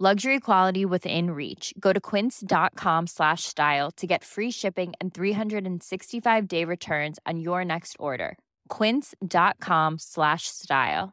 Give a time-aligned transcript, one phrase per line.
[0.00, 1.72] Luxury quality within reach.
[1.78, 7.94] Go to quince.com slash style to get free shipping and 365-day returns on your next
[8.00, 8.36] order.
[8.68, 11.12] quince.com slash style.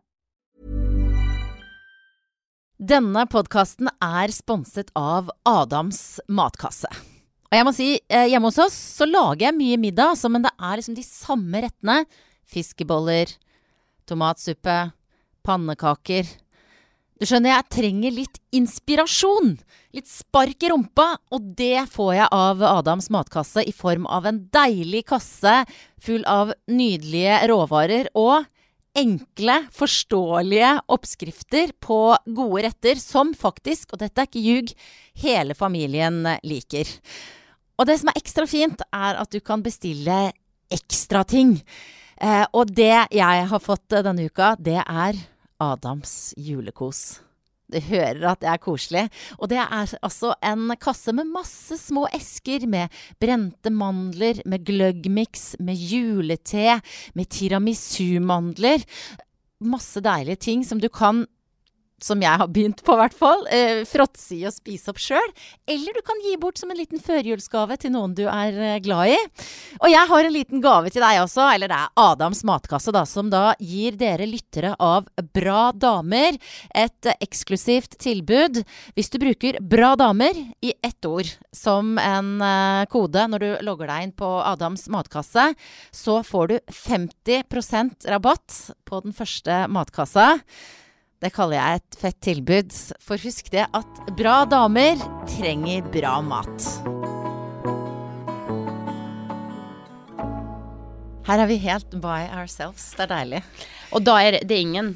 [2.82, 6.90] Denne podkasten er sponset av Adams matkasse.
[7.52, 10.42] Og jeg må si, eh, hjemme hos oss så lager jeg mye middag, altså, men
[10.42, 12.06] det er liksom de samme rettene.
[12.50, 13.38] Fiskeboller,
[14.10, 14.94] tomatsuppe,
[15.46, 16.26] pannekaker.
[17.22, 19.52] Du skjønner, jeg trenger litt inspirasjon.
[19.94, 24.40] Litt spark i rumpa, og det får jeg av Adams matkasse i form av en
[24.50, 25.60] deilig kasse
[26.02, 28.48] full av nydelige råvarer og
[28.98, 34.74] enkle, forståelige oppskrifter på gode retter som faktisk, og dette er ikke ljug,
[35.22, 36.90] hele familien liker.
[37.78, 40.24] Og det som er ekstra fint, er at du kan bestille
[40.74, 41.60] ekstra ting.
[42.18, 45.22] Eh, og det jeg har fått denne uka, det er
[45.62, 47.22] Adams julekos.
[47.72, 49.06] Du hører at det er koselig.
[49.40, 55.56] Og det er altså en kasse med masse små esker med brente mandler, med gløggmiks,
[55.60, 56.82] med julete,
[57.16, 58.84] med tiramisu-mandler.
[59.62, 61.24] Masse deilige ting som du kan
[62.06, 63.46] som jeg har begynt på, i hvert fall.
[63.52, 65.34] Eh, fråtse i og spise opp sjøl.
[65.70, 69.14] Eller du kan gi bort som en liten førjulsgave til noen du er eh, glad
[69.14, 69.20] i.
[69.82, 73.06] Og jeg har en liten gave til deg også, eller det er Adams matkasse, da,
[73.10, 76.38] som da gir dere lyttere av Bra damer
[76.76, 78.62] et eh, eksklusivt tilbud.
[78.98, 83.92] Hvis du bruker Bra damer i ett ord som en eh, kode når du logger
[83.92, 85.52] deg inn på Adams matkasse,
[85.92, 90.36] så får du 50% rabatt på den første matkassa.
[91.22, 92.72] Det kaller jeg et fett tilbud.
[93.06, 94.98] For husk det at bra damer
[95.30, 96.66] trenger bra mat.
[101.28, 102.88] Her er vi helt by ourselves.
[102.98, 103.44] Det er deilig.
[103.94, 104.96] Og da er det, ingen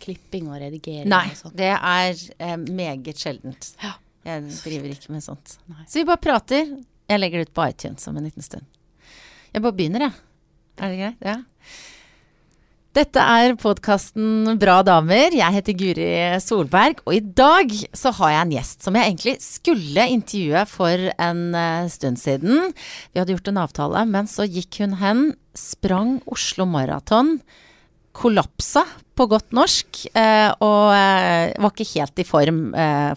[0.00, 3.72] klipping og redigering Nei, og det er eh, meget sjeldent.
[3.82, 3.96] Ja.
[4.30, 5.58] Jeg driver ikke med sånt.
[5.66, 5.82] Nei.
[5.90, 6.76] Så vi bare prater.
[7.10, 8.68] Jeg legger det ut på iTunes om en liten stund.
[9.50, 10.14] Jeg bare begynner, jeg.
[10.78, 11.26] Er det greit?
[11.26, 11.40] Ja.
[12.90, 15.30] Dette er podkasten Bra damer.
[15.30, 16.06] Jeg heter Guri
[16.42, 21.04] Solberg, og i dag så har jeg en gjest som jeg egentlig skulle intervjue for
[21.14, 22.72] en eh, stund siden.
[23.14, 25.22] Vi hadde gjort en avtale, men så gikk hun hen,
[25.54, 27.36] sprang Oslo Maraton,
[28.10, 28.82] kollapsa
[29.14, 32.64] på godt norsk, eh, og eh, var ikke helt i form,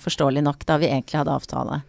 [0.05, 1.81] forståelig nok, da vi egentlig hadde avtale.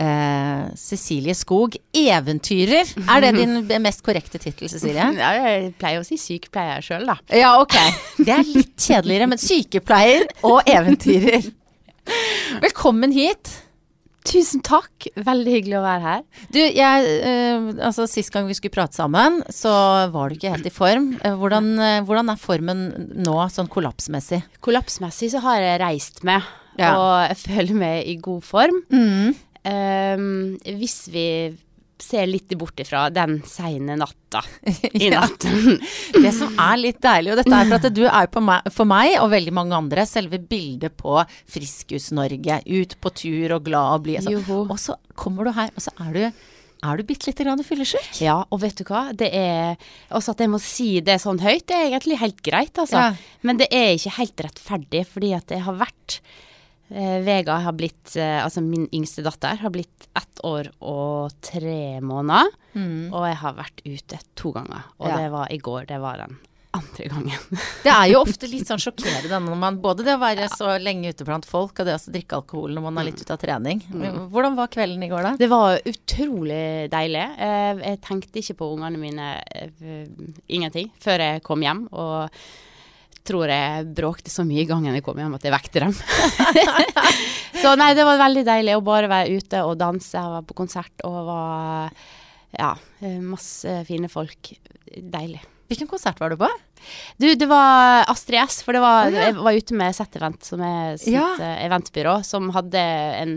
[0.00, 2.88] Eh, Cecilie Skog, eventyrer.
[3.04, 5.10] Er det din mest korrekte tittel, Cecilie?
[5.18, 7.18] Ja, jeg pleier å si sykepleier sjøl, da.
[7.36, 7.76] Ja, ok.
[8.16, 11.50] Det er litt kjedeligere, men sykepleier og eventyrer.
[12.64, 13.50] Velkommen hit.
[14.30, 15.06] Tusen takk.
[15.16, 16.24] Veldig hyggelig å være her.
[16.52, 19.72] Du, jeg, eh, altså Sist gang vi skulle prate sammen, så
[20.12, 21.10] var du ikke helt i form.
[21.24, 22.82] Eh, hvordan, eh, hvordan er formen
[23.16, 24.42] nå, sånn kollapsmessig?
[24.64, 26.44] Kollapsmessig så har jeg reist med,
[26.78, 26.92] Ja.
[26.96, 28.82] og jeg føler meg i god form.
[28.92, 29.34] Mm.
[29.68, 31.26] Ehm, hvis vi
[32.00, 34.42] ser litt bort ifra den seine natta
[34.92, 35.44] i natt.
[36.24, 38.88] Det som er litt deilig, og dette er for at du er på meg, for
[38.88, 41.18] meg og veldig mange andre selve bildet på
[41.50, 42.62] Friskus-Norge.
[42.66, 44.22] Ut på tur og glad og blid.
[44.24, 44.62] Altså.
[44.64, 46.22] Og så kommer du her, og så er du,
[46.88, 48.12] er du bitte lite grann fyllesyk.
[48.24, 49.10] Ja, og vet du hva?
[49.12, 49.76] Det er
[50.16, 53.10] Også at jeg må si det sånn høyt, det er egentlig helt greit, altså.
[53.10, 53.40] Ja.
[53.44, 56.22] Men det er ikke helt rettferdig, fordi at jeg har vært
[56.90, 62.00] eh, Vega har blitt, eh, altså min yngste datter, har blitt ett år og tre
[62.00, 62.50] måneder.
[62.76, 64.84] Og jeg har vært ute to ganger.
[65.00, 65.16] Og Ja.
[65.16, 66.36] det var i går, det var den
[66.72, 67.40] andre gangen.
[67.82, 71.10] Det er jo ofte litt sånn sjokkerende når man både det å være så lenge
[71.10, 73.82] ute blant folk, og det å drikke alkohol når man er litt ute av trening.
[74.30, 75.32] Hvordan var kvelden i går, da?
[75.40, 77.26] Det var utrolig deilig.
[77.42, 80.06] Eh, Jeg tenkte ikke på ungene mine eh,
[80.48, 81.88] ingenting før jeg kom hjem.
[81.90, 82.30] Og
[83.26, 85.94] tror jeg bråkte så mye i gangen jeg kom hjem at jeg vekte dem.
[87.62, 90.16] så nei, det var veldig deilig å bare være ute og danse.
[90.16, 91.94] Jeg var på konsert og var
[92.56, 92.74] ja,
[93.22, 94.54] masse fine folk.
[94.90, 95.42] Deilig.
[95.70, 96.48] Hvilken konsert var du på?
[97.20, 99.28] Du, det var Astrid S, for det var, oh, ja.
[99.28, 101.28] jeg var ute med Sett Event, som er sitt Ja.
[101.38, 102.80] eh, eventbyrå, som hadde
[103.20, 103.36] en,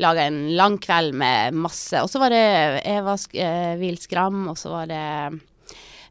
[0.00, 2.44] laga en lang kveld med masse Og så var det
[2.88, 5.02] Eva Sk eh, Skram, og så var det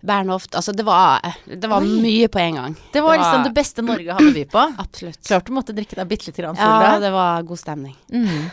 [0.04, 0.56] Bernhoft.
[0.56, 2.76] Altså, det var, det var mye på en gang.
[2.92, 4.66] Det var liksom det beste Norge hadde å by på.
[4.84, 5.22] Absolutt.
[5.28, 7.96] Klart du måtte drikke deg bitte litt grann full Ja, det var god stemning.
[8.12, 8.52] Mm.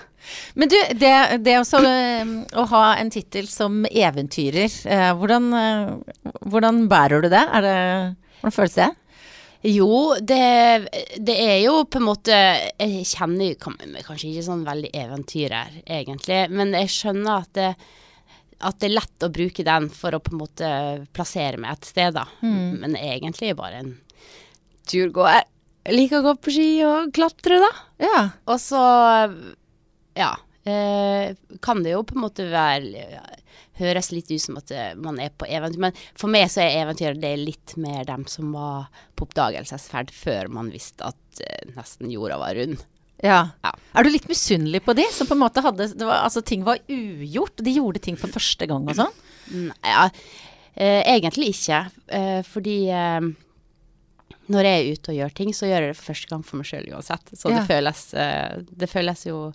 [0.55, 1.13] Men du, det,
[1.43, 7.31] det også, eh, å ha en tittel som eventyrer, eh, hvordan, eh, hvordan bærer du
[7.33, 7.45] det?
[7.65, 7.77] Det
[8.41, 8.91] hvordan føles det?
[9.69, 10.45] Jo, det,
[11.21, 16.73] det er jo på en måte Jeg kjenner kanskje ikke sånn veldig eventyrer, egentlig, men
[16.79, 17.75] jeg skjønner at det,
[18.61, 20.69] at det er lett å bruke den for å på en måte
[21.17, 22.27] plassere meg et sted, da.
[22.83, 23.95] Men egentlig bare en
[24.91, 25.47] turgåer.
[25.89, 27.71] Jeg liker å gå på ski og klatre, da.
[28.05, 28.23] Ja.
[28.53, 28.81] Og så,
[30.19, 30.35] ja,
[30.69, 31.33] eh,
[31.65, 33.07] kan det jo på en måte være
[33.81, 34.71] Høres litt ut som at
[35.01, 38.51] man er på eventyr, men for meg så er eventyr det litt mer dem som
[38.53, 42.83] var på oppdagelsesferd før man visste at eh, nesten jorda var rund.
[43.23, 43.41] Ja.
[43.65, 43.73] Ja.
[43.95, 46.63] Er du litt misunnelig på de som på en måte hadde det var, Altså, ting
[46.65, 49.73] var ugjort, de gjorde ting for første gang og sånn?
[49.85, 50.07] Ja,
[50.77, 53.21] eh, egentlig ikke, eh, fordi eh,
[54.51, 56.57] når jeg er ute og gjør ting, så gjør jeg det for første gang for
[56.61, 57.35] meg sjøl uansett.
[57.39, 57.59] Så Ja.
[57.61, 59.53] det, føles, eh, det føles jo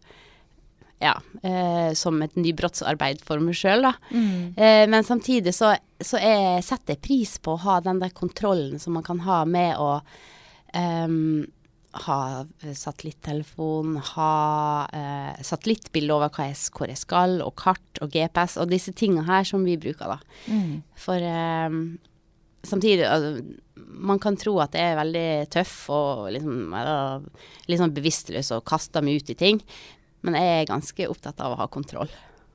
[1.04, 1.12] ja,
[1.44, 3.92] eh, som et nybrottsarbeid for meg sjøl, da.
[4.16, 8.80] Eh, men samtidig så, så jeg setter jeg pris på å ha den der kontrollen
[8.80, 9.98] som man kan ha med å
[10.74, 11.46] ehm,
[12.06, 12.46] ha
[12.76, 18.70] satellittelefon, ha eh, satellittbilde over hva jeg, hvor jeg skal, og kart og GPS og
[18.74, 20.18] disse tingene her som vi bruker, da.
[21.00, 21.78] For eh,
[22.66, 23.44] samtidig altså,
[23.96, 26.74] Man kan tro at jeg er veldig tøff og liksom,
[27.72, 29.60] liksom bevisstløs og kaster meg ut i ting,
[30.26, 32.10] men jeg er ganske opptatt av å ha kontroll.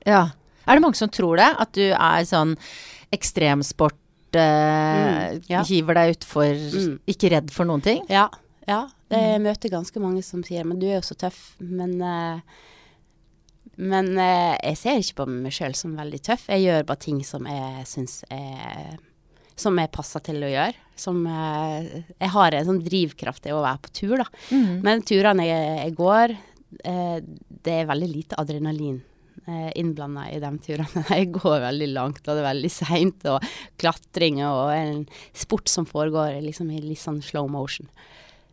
[0.05, 0.27] Ja.
[0.67, 1.47] Er det mange som tror det?
[1.61, 2.55] At du er sånn
[3.15, 3.97] ekstremsport,
[4.35, 4.39] eh,
[5.37, 5.63] Mm, ja.
[5.63, 6.99] hiver deg utfor, Mm.
[7.07, 8.03] ikke redd for noen ting?
[8.09, 8.29] Ja,
[8.67, 8.87] ja.
[9.11, 12.39] Jeg møter ganske mange som sier 'men du er jo så tøff', men eh,
[13.77, 16.47] Men eh, jeg ser ikke på meg sjøl som veldig tøff.
[16.49, 18.97] Jeg gjør bare ting som jeg syns er
[19.55, 20.75] Som jeg passer til å gjøre.
[20.95, 24.25] Som eh, Jeg har en sånn drivkraft i å være på tur, da.
[24.83, 26.35] Men turene jeg, jeg går,
[26.83, 27.17] eh,
[27.63, 29.01] det er veldig lite adrenalin
[29.47, 31.03] eh, innblanda i de turene.
[31.17, 33.41] Jeg går veldig langt, og det er veldig seint, og
[33.81, 37.87] klatring og en sport som foregår liksom i litt sånn slow motion.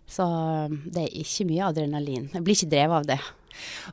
[0.08, 2.30] Så um, det er ikke mye adrenalin.
[2.32, 3.18] Jeg blir ikke drevet av det.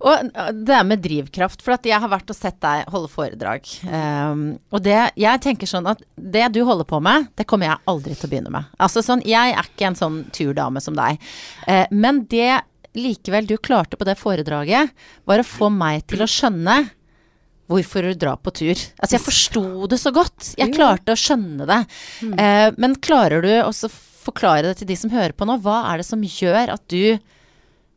[0.06, 3.12] Og uh, det er med drivkraft, for at jeg har vært og sett deg holde
[3.12, 3.68] foredrag.
[3.84, 7.84] Um, og det, jeg tenker sånn at det du holder på med, det kommer jeg
[7.92, 8.72] aldri til å begynne med.
[8.80, 11.20] Altså sånn, jeg er ikke en sånn turdame som deg.
[11.68, 12.64] Uh, men det
[12.96, 14.94] likevel du klarte på det foredraget,
[15.28, 16.86] var å få meg til å skjønne
[17.68, 18.78] hvorfor du drar på tur.
[19.02, 20.54] Altså jeg forsto det så godt.
[20.56, 21.82] Jeg klarte å skjønne det.
[22.24, 23.92] Uh, men klarer du også
[24.26, 25.58] forklare det til de som hører på nå?
[25.64, 27.18] Hva er det som gjør at du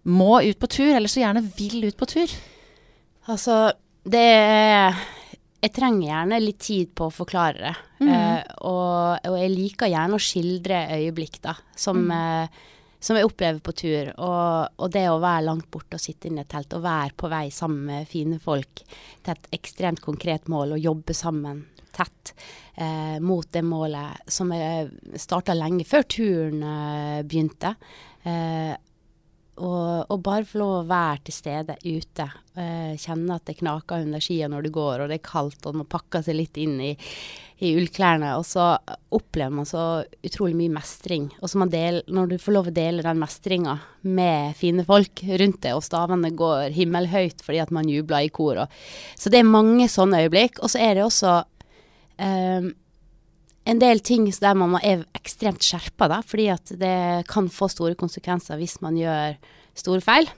[0.09, 2.33] må ut på tur, eller så gjerne vil ut på tur?
[3.29, 3.69] Altså,
[4.09, 5.07] det er
[5.59, 7.73] Jeg trenger gjerne litt tid på å forklare det.
[8.07, 12.47] Eh, og, og jeg liker gjerne å skildre øyeblikk, da, som, eh,
[13.01, 14.13] som jeg opplever på tur.
[14.17, 17.17] Og, og det å være langt borte og sitte inne i et telt og være
[17.19, 21.67] på vei sammen med fine folk til et ekstremt konkret mål og jobbe sammen
[21.99, 22.35] tett
[22.75, 27.75] eh, mot det målet som jeg starta lenge før turen eh, begynte.
[28.23, 28.75] Eh,
[29.59, 32.27] og, og bare få lov å være til stede ute.
[32.59, 35.77] Eh, kjenne at det knaker under skia når du går, og det er kaldt, og
[35.81, 36.93] man pakker seg litt inn i,
[37.65, 38.33] i ullklærne.
[38.39, 38.71] Og så
[39.15, 39.85] opplever man så
[40.27, 41.29] utrolig mye mestring.
[41.43, 45.77] Og så når du får lov å dele den mestringa med fine folk rundt deg,
[45.77, 48.65] og stavene går himmelhøyt fordi at man jubler i kor.
[48.65, 48.83] Og,
[49.19, 50.63] så det er mange sånne øyeblikk.
[50.63, 51.39] Og så er det også
[52.23, 52.71] eh,
[53.69, 57.99] en del ting der man er ekstremt skjerpa, da, fordi at det kan få store
[57.99, 59.37] konsekvenser hvis man gjør
[59.79, 60.31] store feil.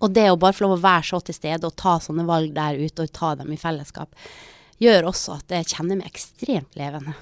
[0.00, 2.54] Og det å bare få lov å være så til stede og ta sånne valg
[2.56, 4.16] der ute, og ta dem i fellesskap,
[4.80, 7.12] gjør også at jeg kjenner meg ekstremt levende.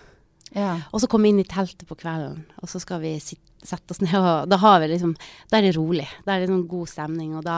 [0.54, 0.76] Ja.
[0.94, 3.98] Og så komme inn i teltet på kvelden, og så skal vi sitte, sette oss
[3.98, 5.16] ned, og da har vi liksom
[5.50, 6.06] Da er det rolig.
[6.22, 7.56] Da er det liksom god stemning, og da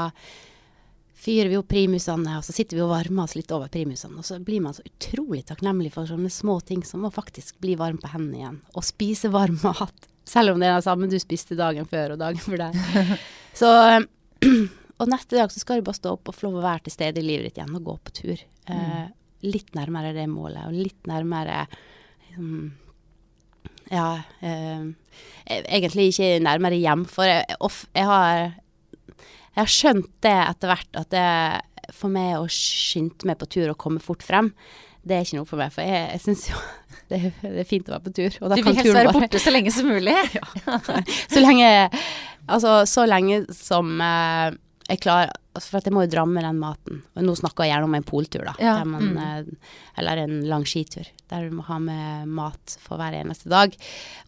[1.21, 4.17] fyrer vi opp primusene, og så sitter vi og varmer oss litt over primusene.
[4.21, 7.77] Og så blir man så utrolig takknemlig for sånne små ting som å faktisk bli
[7.81, 8.59] varm på hendene igjen.
[8.73, 10.09] Og spise varm mat.
[10.29, 13.17] Selv om det er det samme du spiste dagen før og dagen før der.
[13.61, 13.71] Så
[15.01, 16.93] Og neste dag så skal du bare stå opp og få lov å være til
[16.93, 18.43] stede i livet ditt igjen og gå på tur.
[18.69, 19.07] Eh,
[19.49, 21.63] litt nærmere det målet, og litt nærmere
[22.29, 22.51] liksom,
[23.91, 24.85] Ja eh,
[25.49, 28.53] Egentlig ikke nærmere hjem, for jeg, off, jeg har
[29.61, 33.73] jeg har skjønt det etter hvert, at det, for meg å skynde meg på tur
[33.73, 34.49] og komme fort frem,
[35.05, 35.73] det er ikke noe for meg.
[35.75, 36.63] For jeg, jeg syns jo
[37.11, 38.41] det det er, fint å være på tur.
[38.41, 40.17] du vil helst være borte så lenge som mulig?
[40.39, 40.49] ja.
[41.31, 41.71] Så lenge
[42.51, 44.57] Altså så lenge som eh,
[44.89, 47.03] jeg klarer altså For at jeg må jo dra med den maten.
[47.19, 48.55] Og nå snakker jeg gjerne om en poltur, da.
[48.63, 48.75] Ja.
[48.87, 49.21] Man, mm.
[49.23, 51.07] eh, eller en lang skitur.
[51.31, 53.75] Der du må ha med mat for hver eneste dag.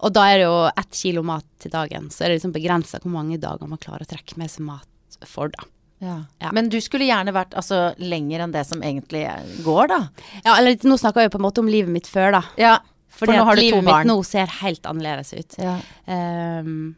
[0.02, 2.10] Og da er det jo ett kilo mat til dagen.
[2.10, 4.86] Så er det liksom begrensa hvor mange dager man klarer å trekke med seg mat
[5.30, 5.66] for, da.
[6.02, 6.16] Ja.
[6.42, 6.50] Ja.
[6.52, 9.22] Men du skulle gjerne vært altså, lenger enn det som egentlig
[9.62, 10.00] går, da?
[10.42, 12.42] Ja, eller nå snakker jeg jo på en måte om livet mitt før, da.
[12.58, 12.72] Ja,
[13.12, 14.02] for nå har du to livet barn.
[14.06, 15.58] mitt nå ser helt annerledes ut.
[15.62, 15.76] Ja.
[16.10, 16.96] Um,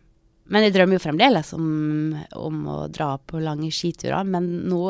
[0.53, 1.69] men jeg drømmer jo fremdeles om,
[2.37, 4.25] om å dra på lange skiturer.
[4.29, 4.83] Men nå,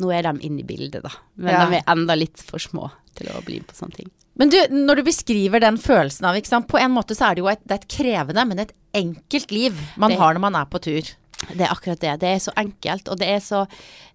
[0.00, 1.12] nå er de inne i bildet, da.
[1.40, 4.10] Men de er enda litt for små til å bli med på sånne ting.
[4.34, 7.50] Men du, når du beskriver den følelsen av, på en måte så er det jo
[7.52, 10.66] et, det er et krevende, men et enkelt liv man Det- har når man er
[10.66, 11.12] på tur.
[11.50, 12.12] Det er akkurat det.
[12.20, 13.66] Det er så enkelt, og det er så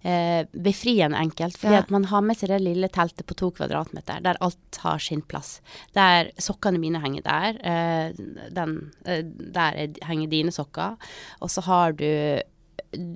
[0.04, 1.56] eh, befriende enkelt.
[1.58, 1.78] Fordi Ja.
[1.84, 5.22] at man har med seg det lille teltet på to kvadratmeter, der alt har sin
[5.22, 5.60] plass.
[5.94, 7.60] Der sokkene mine henger der.
[7.62, 8.12] Eh,
[8.50, 10.96] den, eh, der er, henger dine sokker.
[11.40, 12.40] Og så har du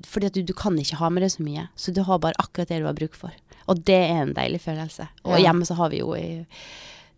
[0.06, 2.36] Fordi at du, du kan ikke ha med deg så mye, så du har bare
[2.38, 3.32] akkurat det du har bruk for.
[3.66, 5.08] Og det er en deilig følelse.
[5.24, 5.48] Og Ja.
[5.50, 6.46] hjemme så har vi jo i,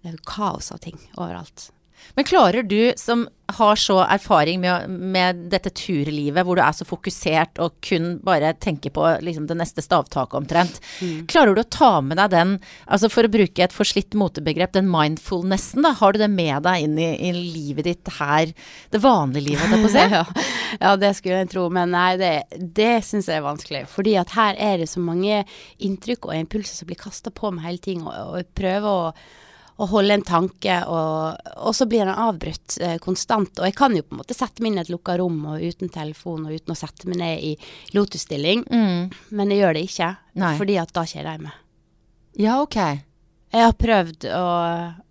[0.02, 1.71] det er jo kaos av ting overalt.
[2.15, 6.87] Men klarer du, som har så erfaring med, med dette turlivet, hvor du er så
[6.87, 10.81] fokusert og kun bare tenker på liksom, det neste stavtaket omtrent,
[11.31, 12.57] klarer du å ta med deg den,
[12.91, 15.95] altså for å bruke et forslitt motebegrep, den mindfulnessen, da?
[16.01, 18.51] Har du det med deg inn i, i livet ditt her,
[18.91, 20.05] det vanlige livet, holdt jeg på å si?
[20.19, 20.25] ja,
[20.83, 23.87] ja, det skulle jeg tro, men nei, det, det syns jeg er vanskelig.
[23.93, 25.45] Fordi at her er det så mange
[25.79, 29.11] inntrykk og impulser som blir kasta på meg hele tiden, og, og prøver å,
[29.76, 33.59] å holde en tanke, og, og så blir den avbrutt eh, konstant.
[33.61, 35.61] Og jeg kan jo på en måte sette meg inn i et lukka rom og
[35.61, 37.52] uten telefon og uten å sette meg ned i
[37.92, 39.11] lotusstilling, Mm.
[39.37, 40.09] men jeg gjør det ikke,
[40.40, 40.54] Nei.
[40.56, 41.61] fordi at da kjeder jeg meg.
[42.40, 42.78] Ja, ok.
[43.56, 44.47] Jeg har prøvd å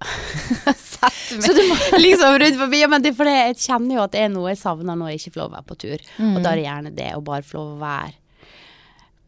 [0.75, 2.81] sette meg Så du må liksom rundt forbi.
[2.83, 5.13] Ja, men det er fordi jeg kjenner jo at det er noe jeg savner når
[5.13, 6.03] jeg ikke får lov å være på tur.
[6.25, 8.13] Og da er det gjerne det å bare få lov å være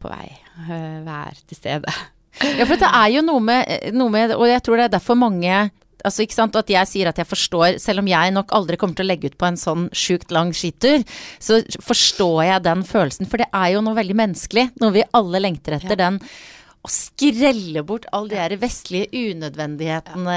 [0.02, 0.28] på vei.
[0.68, 1.94] øh, Være til stede.
[2.58, 5.16] Ja, for det er jo noe med, noe med Og jeg tror det er derfor
[5.18, 5.70] mange
[6.04, 8.94] Altså, ikke sant, At jeg sier at jeg forstår, selv om jeg nok aldri kommer
[8.94, 11.02] til å legge ut på en sånn sjukt lang skitur,
[11.42, 13.26] så forstår jeg den følelsen.
[13.26, 14.68] For det er jo noe veldig menneskelig.
[14.78, 15.96] Noe vi alle lengter etter.
[15.98, 16.02] Ja.
[16.04, 16.20] Den
[16.86, 20.36] å skrelle bort alle de her vestlige unødvendighetene.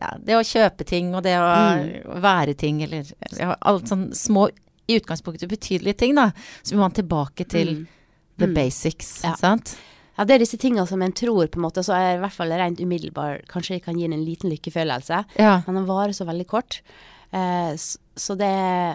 [0.00, 2.20] Ja, det å kjøpe ting, og det å Mm.
[2.22, 3.04] være ting, eller
[3.38, 4.48] ja, alt sånn små
[4.88, 6.30] i utgangspunktet betydelige ting, da.
[6.62, 7.86] Så må man tilbake til
[8.38, 9.34] the basics, Ja.
[9.36, 9.76] sant?
[10.16, 12.32] Ja, det er disse tingene som en tror på en måte, så er i hvert
[12.32, 15.58] fall rent umiddelbar Kanskje jeg kan gi en liten lykkefølelse, Ja.
[15.66, 16.80] men den varer så veldig kort.
[17.32, 17.74] Eh,
[18.16, 18.48] så det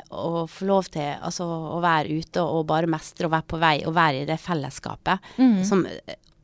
[0.09, 3.75] å få lov til altså, å være ute og bare mestre og være på vei
[3.85, 5.19] og være i det fellesskapet
[5.67, 5.85] som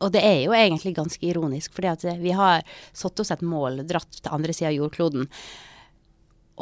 [0.00, 2.62] og det er jo egentlig ganske ironisk, fordi at vi har
[2.94, 5.24] satt oss et mål, dratt til andre sida av jordkloden,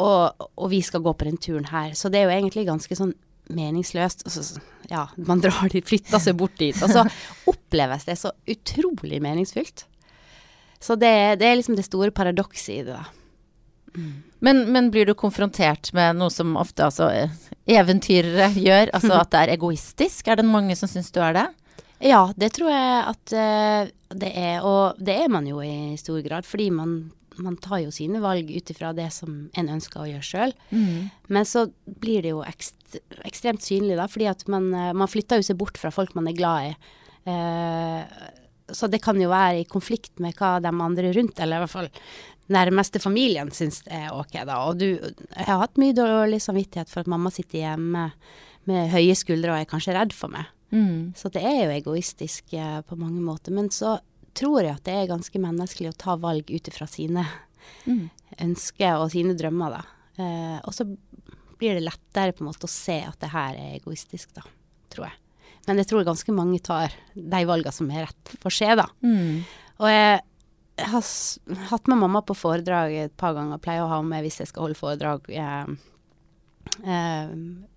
[0.01, 1.93] og, og vi skal gå på den turen her.
[1.93, 3.13] Så det er jo egentlig ganske sånn
[3.53, 4.25] meningsløst.
[4.27, 4.61] Altså,
[4.91, 7.05] ja, man drar dit, flytter seg bort dit, og så
[7.53, 9.87] oppleves det så utrolig meningsfylt.
[10.83, 13.07] Så det, det er liksom det store paradokset i det, da.
[14.45, 17.09] Men, men blir du konfrontert med noe som ofte altså,
[17.65, 18.93] eventyrere gjør?
[18.97, 20.29] Altså at det er egoistisk?
[20.29, 21.47] Er det mange som syns du er det?
[22.05, 26.21] Ja, det tror jeg at uh, det er, og det er man jo i stor
[26.25, 26.99] grad, fordi man,
[27.45, 30.55] man tar jo sine valg ut ifra det som en ønsker å gjøre sjøl.
[31.29, 35.43] Men så blir det jo ekst, ekstremt synlig, da, fordi at man, eh, man flytter
[35.43, 36.73] jo seg bort fra folk man er glad i.
[37.27, 38.33] Eh,
[38.73, 41.75] så det kan jo være i konflikt med hva de andre rundt, eller i hvert
[41.77, 41.91] fall
[42.53, 44.61] nærmeste familien syns er ok, da.
[44.69, 48.11] Og du Jeg har hatt mye dårlig samvittighet for at mamma sitter hjemme
[48.67, 50.47] med høye skuldre og er kanskje redd for meg.
[51.15, 53.55] Så det er jo egoistisk eh, på mange måter.
[53.55, 53.99] Men så
[54.37, 57.25] tror jeg at det er ganske menneskelig å ta valg ut ifra sine
[58.43, 59.83] ønsker og sine drømmer, da.
[60.23, 60.87] Eh, og så
[61.59, 64.45] blir det lettere på en måte å se at det her er egoistisk, da.
[64.93, 65.17] Tror jeg.
[65.67, 68.87] Men jeg tror ganske mange tar de valgene som er rett for seg, da.
[69.81, 70.21] Og jeg
[70.87, 71.07] har
[71.73, 73.59] hatt med mamma på foredrag et par ganger.
[73.65, 75.27] Pleier å ha med hvis jeg skal holde foredrag.
[75.33, 75.67] eh,
[76.85, 77.31] eh,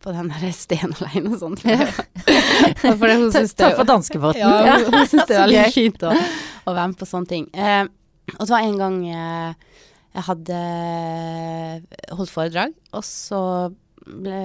[0.04, 1.58] på den der Sten alene og sånn.
[1.60, 4.42] For det, hun synes det, Ta danskebåten.
[4.42, 7.32] ja, hun, hun syns det er litt veldig fint å, å være med på sånne
[7.32, 7.48] ting.
[7.56, 7.86] Uh,
[8.38, 9.52] og det var en gang uh,
[10.16, 10.60] jeg hadde
[12.18, 13.42] holdt foredrag, og så
[14.10, 14.40] ble,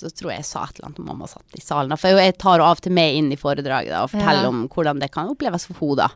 [0.00, 1.96] så tror jeg jeg sa et eller annet om mamma satt i salen.
[2.00, 4.52] For jeg tar av og til med inn i foredraget da, og forteller Ja.
[4.52, 6.08] om hvordan det kan oppleves for henne.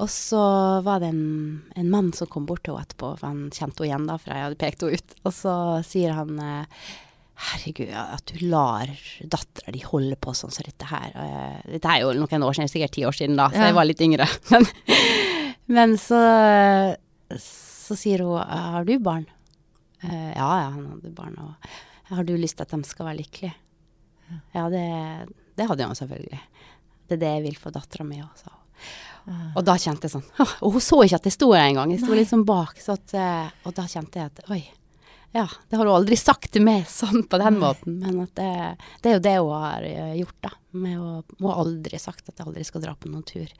[0.00, 0.40] Og så
[0.86, 3.88] var det en, en mann som kom bort til henne etterpå, for han kjente henne
[3.90, 5.16] igjen da, for jeg hadde pekt henne ut.
[5.28, 5.54] Og så
[5.86, 6.84] sier han eh,
[7.50, 8.90] Herregud, at du lar
[9.32, 11.12] dattera di holde på sånn som dette her.
[11.16, 13.88] Eh, Dette er jo noen år siden, sikkert ti år siden da, så jeg var
[13.88, 14.26] litt yngre.
[14.52, 14.66] Men,
[15.70, 16.18] men så,
[17.38, 19.28] så sier hun Har du barn?
[20.02, 21.36] Eh, ja, ja, han hadde barn.
[21.44, 21.70] Og
[22.10, 23.52] har du lyst til at de skal være lykkelige?
[24.56, 24.82] Ja, det,
[25.60, 26.40] det hadde han selvfølgelig.
[27.06, 28.58] Det er det jeg vil for dattera mi òg, sa hun.
[29.28, 30.26] Og da kjente jeg sånn
[30.64, 31.92] Og hun så ikke at jeg sto her engang.
[31.94, 32.78] Jeg sto litt sånn bak.
[32.82, 34.62] Så at, eh, og da kjente jeg at oi.
[35.32, 38.48] Ja, det har hun aldri sagt til meg sånn på den måten, men det,
[39.02, 40.50] det er jo det hun har eh, gjort, da.
[40.74, 43.52] Med å, hun har aldri sagt at jeg aldri skal dra på noen tur.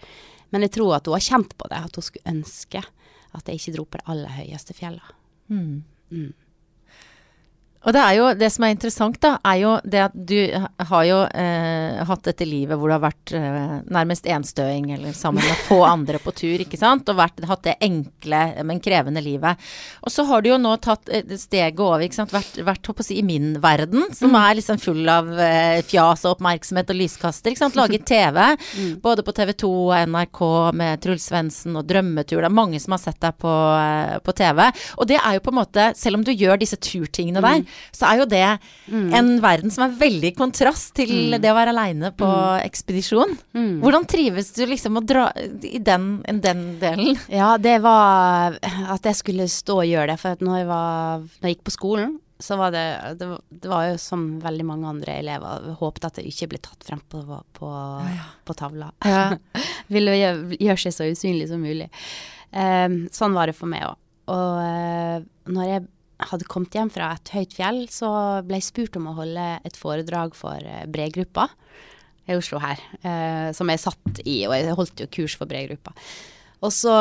[0.50, 2.82] Men jeg tror at hun har kjent på det, at hun skulle ønske
[3.30, 5.14] at jeg ikke dro på det aller høyeste fjellet.
[5.50, 5.82] Mm.
[6.10, 6.32] Mm.
[7.80, 10.36] Og det er jo, det som er interessant, da, er jo det at du
[10.90, 15.40] har jo eh, hatt dette livet hvor du har vært eh, nærmest enstøing, eller sammen
[15.40, 19.56] med få andre på tur, ikke sant, og vært, hatt det enkle, men krevende livet.
[20.04, 23.06] Og så har du jo nå tatt eh, steget over, ikke sant, vært, vært håper
[23.06, 27.00] å si, i min verden, som er liksom full av eh, fjas og oppmerksomhet og
[27.00, 28.42] lyskaster, ikke sant, laget TV,
[29.00, 30.42] både på TV 2 og NRK
[30.76, 34.36] med Truls Svendsen og Drømmetur, det er mange som har sett deg på, eh, på
[34.36, 34.66] TV,
[35.00, 38.06] og det er jo på en måte, selv om du gjør disse turtingene der, så
[38.10, 38.42] er jo det
[38.90, 42.28] en verden som er veldig i kontrast til det å være aleine på
[42.64, 43.36] ekspedisjon.
[43.82, 47.18] Hvordan trives du liksom å dra i den, den delen?
[47.40, 50.18] Ja, det var at jeg skulle stå og gjøre det.
[50.22, 52.84] For at når jeg, var, når jeg gikk på skolen, så var det,
[53.20, 56.58] det var- Det var jo som veldig mange andre elever håpet at det ikke ble
[56.64, 57.20] tatt frem på,
[57.58, 57.68] på,
[58.48, 58.88] på tavla.
[59.04, 59.36] Ja.
[59.92, 61.90] Ville gjøre, gjør seg så usynlig som mulig.
[62.50, 63.98] Um, sånn var det for meg òg.
[64.32, 65.20] Og uh,
[65.52, 65.84] når jeg
[66.28, 68.10] hadde kommet hjem fra et høyt fjell, så
[68.46, 71.48] ble jeg spurt om å holde et foredrag for eh, bredgruppa
[72.30, 75.94] i Oslo her, eh, som jeg satt i, og jeg holdt jo kurs for bredgruppa.
[76.60, 76.94] Og så,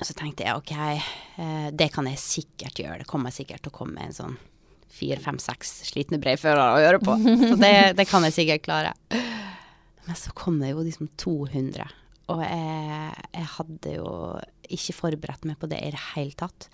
[0.00, 3.02] så tenkte jeg ok, eh, det kan jeg sikkert gjøre.
[3.02, 4.38] Det kommer sikkert til å komme en sånn
[4.94, 7.18] fire, fem, seks slitne breiførere å gjøre på.
[7.50, 8.94] Så det, det kan jeg sikkert klare.
[10.04, 11.88] Men så kom det jo liksom 200,
[12.32, 14.10] og jeg, jeg hadde jo
[14.72, 16.68] ikke forberedt meg på det i det hele tatt.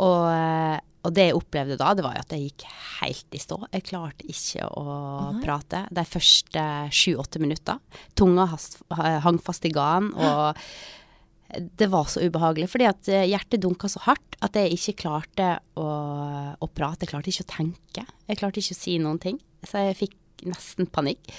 [0.00, 2.64] Og, eh, og det jeg opplevde da, det var jo at jeg gikk
[3.02, 3.58] helt i stå.
[3.74, 4.86] Jeg klarte ikke å
[5.42, 7.80] prate de første sju-åtte minutter.
[8.18, 10.56] Tunga hast, hang fast i ganen, og
[11.76, 12.70] det var så ubehagelig.
[12.72, 15.88] Fordi at eh, hjertet dunka så hardt at jeg ikke klarte å,
[16.54, 17.04] å prate.
[17.04, 18.06] Jeg klarte ikke å tenke.
[18.30, 19.38] Jeg klarte ikke å si noen ting.
[19.66, 21.34] Så jeg fikk nesten panikk.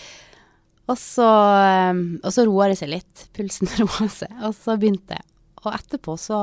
[0.91, 1.27] Og så,
[1.63, 3.27] eh, og så roa det seg litt.
[3.35, 4.33] Pulsen roa seg.
[4.43, 5.29] Og så begynte jeg.
[5.63, 6.39] Og etterpå så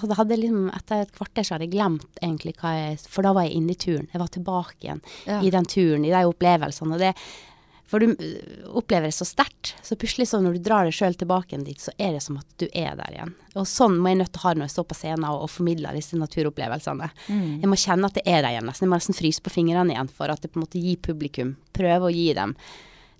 [0.00, 3.32] hadde hadde liksom, Etter et kvarter så hadde jeg glemt egentlig hva jeg For da
[3.36, 4.06] var jeg inne i turen.
[4.12, 5.40] Jeg var tilbake igjen Ja.
[5.42, 6.94] i den turen, i de opplevelsene.
[6.96, 7.12] Og det,
[7.86, 9.74] for du øh, opplever det så sterkt.
[9.84, 12.38] Så plutselig så når du drar deg sjøl tilbake igjen dit, så er det som
[12.40, 13.34] at du er der igjen.
[13.54, 15.42] Og sånn må jeg nødt til å ha det når jeg står på scenen og,
[15.44, 17.10] og formidler disse naturopplevelsene.
[17.28, 18.66] Jeg må kjenne at det er der igjen.
[18.70, 18.86] Nesten.
[18.88, 21.54] Jeg må nesten fryse på fingrene igjen for at det på en måte gir publikum
[21.76, 22.56] Prøve å gi dem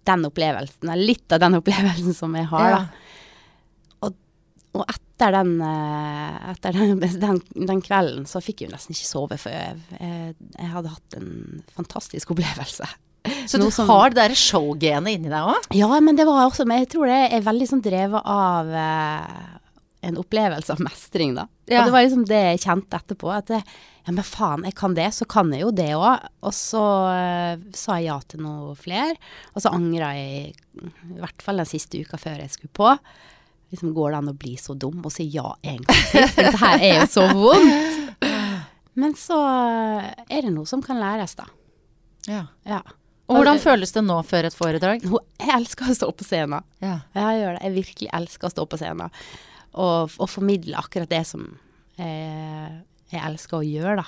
[0.05, 2.77] den opplevelsen, eller litt av den opplevelsen som jeg har, Ja.
[2.83, 3.03] da.
[4.74, 9.10] Og, etter, den, eh, etter den, den, den kvelden så fikk jeg jo nesten ikke
[9.10, 12.88] sove, for jeg, jeg, jeg hadde hatt en fantastisk opplevelse.
[13.48, 15.70] Så du som- har det derre showgenet inni deg òg?
[15.78, 19.44] Ja, men det var også Men jeg tror det er veldig sånn drevet av eh,
[20.04, 21.46] en opplevelse av mestring, da.
[21.70, 21.80] Ja.
[21.80, 23.30] Og det var liksom det jeg kjente etterpå.
[23.32, 23.62] At det,
[24.04, 26.26] ja, men faen, jeg kan det, så kan jeg jo det òg.
[26.44, 26.82] Og så
[27.14, 29.14] eh, sa jeg ja til noe flere.
[29.54, 32.90] Og så angra jeg i hvert fall den siste uka før jeg skulle på.
[33.74, 35.50] Liksom Går det an å bli så dum og si ja?
[35.60, 38.02] For dette her er jo så vondt.
[38.94, 39.38] Men så
[40.30, 41.48] er det noe som kan læres, da.
[42.30, 42.44] Ja.
[42.62, 42.80] Ja.
[43.24, 45.04] Og hvordan føles det nå før et foredrag?
[45.40, 46.64] Jeg elsker å stå på scenen.
[46.84, 46.98] Ja.
[47.16, 47.62] Jeg gjør det.
[47.64, 49.14] Jeg virkelig elsker å stå på scenen.
[49.74, 51.46] Og, og formidle akkurat det som
[51.98, 52.76] eh,
[53.10, 54.06] jeg elsker å gjøre, da.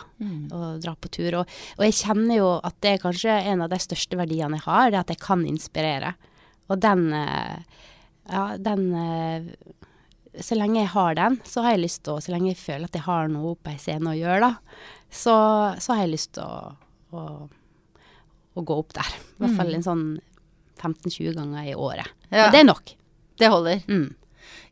[0.53, 1.41] Å dra på tur.
[1.41, 4.67] Og, og jeg kjenner jo at det er kanskje en av de største verdiene jeg
[4.69, 6.13] har, det at jeg kan inspirere.
[6.69, 7.83] Og den eh,
[8.27, 9.53] Ja, den eh,
[10.43, 12.91] Så lenge jeg har den, så har jeg lyst til å Så lenge jeg føler
[12.91, 15.37] at jeg har noe på ei scene å gjøre, da, så,
[15.81, 16.75] så har jeg lyst til å,
[17.15, 17.23] å,
[18.57, 19.15] å gå opp der.
[19.37, 20.05] I hvert fall en sånn
[20.77, 22.11] 15-20 ganger i året.
[22.29, 22.47] Ja.
[22.47, 22.93] Men det er nok.
[23.39, 23.81] Det holder.
[23.89, 24.11] Mm.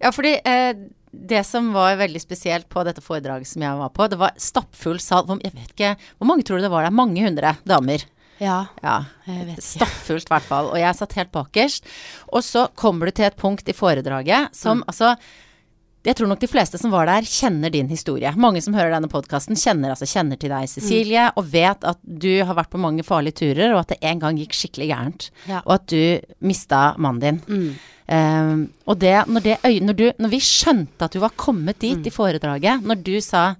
[0.02, 0.72] Ja, fordi eh,
[1.14, 5.00] det som var veldig spesielt på dette foredraget som jeg var på, det var stappfull
[5.02, 5.28] sal.
[5.40, 6.94] Jeg vet ikke, hvor mange tror du det var der?
[6.94, 8.04] Mange hundre damer.
[8.42, 8.66] Ja.
[8.82, 8.98] Ja.
[9.28, 9.68] Jeg vet ikke.
[9.68, 10.72] Stappfullt, i hvert fall.
[10.72, 11.88] Og jeg satt helt bakerst.
[12.32, 15.14] Og så kommer du til et punkt i foredraget som altså
[16.04, 18.28] jeg tror nok de fleste som var der, kjenner din historie.
[18.36, 22.42] Mange som hører denne podkasten, kjenner, altså, kjenner til deg, Cecilie, og vet at du
[22.44, 25.30] har vært på mange farlige turer, og at det en gang gikk skikkelig gærent.
[25.48, 25.62] Ja.
[25.64, 27.40] Og at du mista mannen din.
[28.04, 32.04] Um, og det, når, det når, du, når vi skjønte at du var kommet dit
[32.04, 33.54] i foredraget, når du sa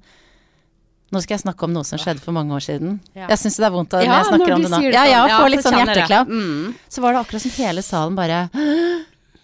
[1.15, 2.97] Nå skal jeg snakke om noe som skjedde for mange år siden.
[3.15, 3.29] Ja.
[3.31, 4.81] Jeg syns det er vondt når Ja, jeg snakker når om det nå.
[4.83, 5.41] det Ja, ja, sånn.
[5.45, 6.29] Får litt sånn hjerteklapp.
[6.35, 6.75] Mm.
[6.91, 8.43] Så var det akkurat som hele salen bare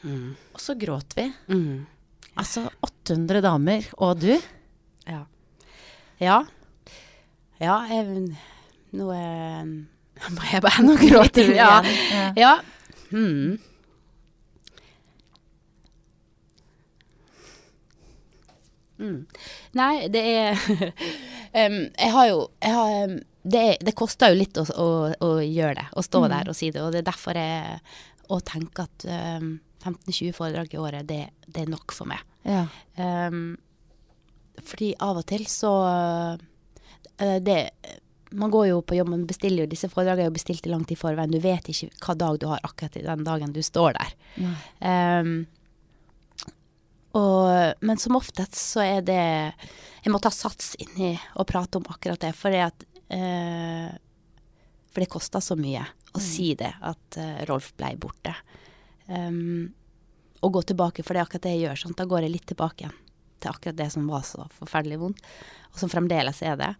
[0.00, 0.30] Mm.
[0.56, 1.26] Og så gråt vi.
[1.52, 1.83] Mm.
[2.40, 4.30] Altså 800 damer, og du.
[5.04, 5.18] Ja.
[6.20, 6.38] Ja.
[7.61, 8.30] Ja, jeg,
[8.96, 9.09] nå
[10.37, 11.83] må jeg bare Nå gråter du ja.
[11.85, 12.00] igjen.
[12.16, 12.30] Ja.
[12.37, 12.54] Ja.
[13.12, 13.59] Mm.
[19.00, 19.20] Mm.
[19.80, 20.58] Nei, det er
[21.56, 24.88] um, Jeg har jo jeg har, um, det, det koster jo litt å, å,
[25.24, 26.82] å gjøre det, å stå der og si det.
[26.84, 27.78] Og det er derfor jeg
[28.30, 29.06] òg tenker at
[29.40, 32.20] um, 15-20 foredrag i året, det, det er nok for meg.
[32.44, 32.66] Ja.
[34.64, 37.58] Fordi av og til så uh, det,
[38.36, 40.84] Man går jo på jobb, man bestiller jo disse foredragene er jo bestilt i lang
[40.84, 41.32] tid i forveien.
[41.32, 44.12] Du vet ikke hva dag du har akkurat i den dagen du står der.
[44.84, 45.32] Um,
[47.18, 49.23] og, men som oftest så er det
[50.05, 53.90] Jeg må ta sats inni og prate om akkurat det, fordi at eh,
[54.92, 55.83] For det koster så mye
[56.14, 58.33] å si det, at eh, Rolf blei borte.
[59.07, 59.68] Um,
[60.42, 61.79] og gå tilbake, for det er akkurat det jeg gjør.
[61.85, 62.96] Sånn, Da går jeg litt tilbake igjen
[63.40, 65.23] til akkurat det som var så forferdelig vondt,
[65.70, 66.73] og som fremdeles er det.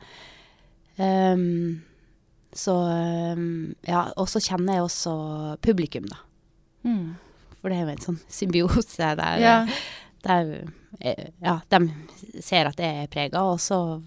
[0.99, 1.81] Um,
[2.53, 5.14] så um, Ja, og så kjenner jeg også
[5.64, 6.21] publikum, da.
[6.85, 7.14] Mm.
[7.61, 9.57] For det er jo en sånn symbiose der, Ja.
[10.26, 10.50] Der
[11.00, 11.80] eh, Ja, de
[12.44, 14.00] ser at jeg er prega, og så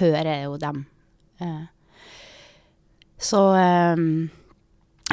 [0.00, 0.84] hører jeg jo dem.
[1.40, 1.64] Eh,
[3.18, 3.96] så eh,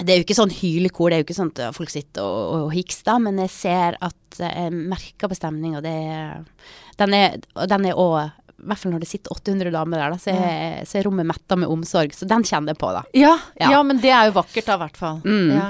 [0.04, 2.54] det er jo ikke sånn hylekor, det er jo ikke sånn at folk sitter og,
[2.66, 5.84] og hikster, men jeg ser at jeg merker på stemninga.
[5.84, 10.16] Den er og den er òg I hvert fall når det sitter 800 damer der,
[10.16, 12.14] da, så er, så er rommet metta med omsorg.
[12.16, 13.04] Så den kjenner jeg på, da.
[13.14, 13.74] Ja, Ja.
[13.76, 15.20] ja, men det er jo vakkert da, i hvert fall.
[15.28, 15.52] Mm.
[15.54, 15.68] Ja.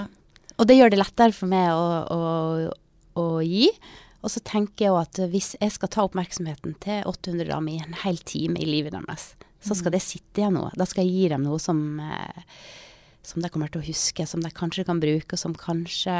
[0.61, 2.19] Og det gjør det lettere for meg å, å,
[3.19, 3.71] å gi.
[4.23, 7.97] Og så tenker jeg at hvis jeg skal ta oppmerksomheten til 800 damer i en
[8.05, 9.33] hel time i livet deres,
[9.63, 10.71] så skal det sitte igjen noe.
[10.79, 12.43] Da skal jeg gi dem noe som, eh,
[13.23, 16.15] som de kommer til å huske, som de kanskje kan bruke, og som kanskje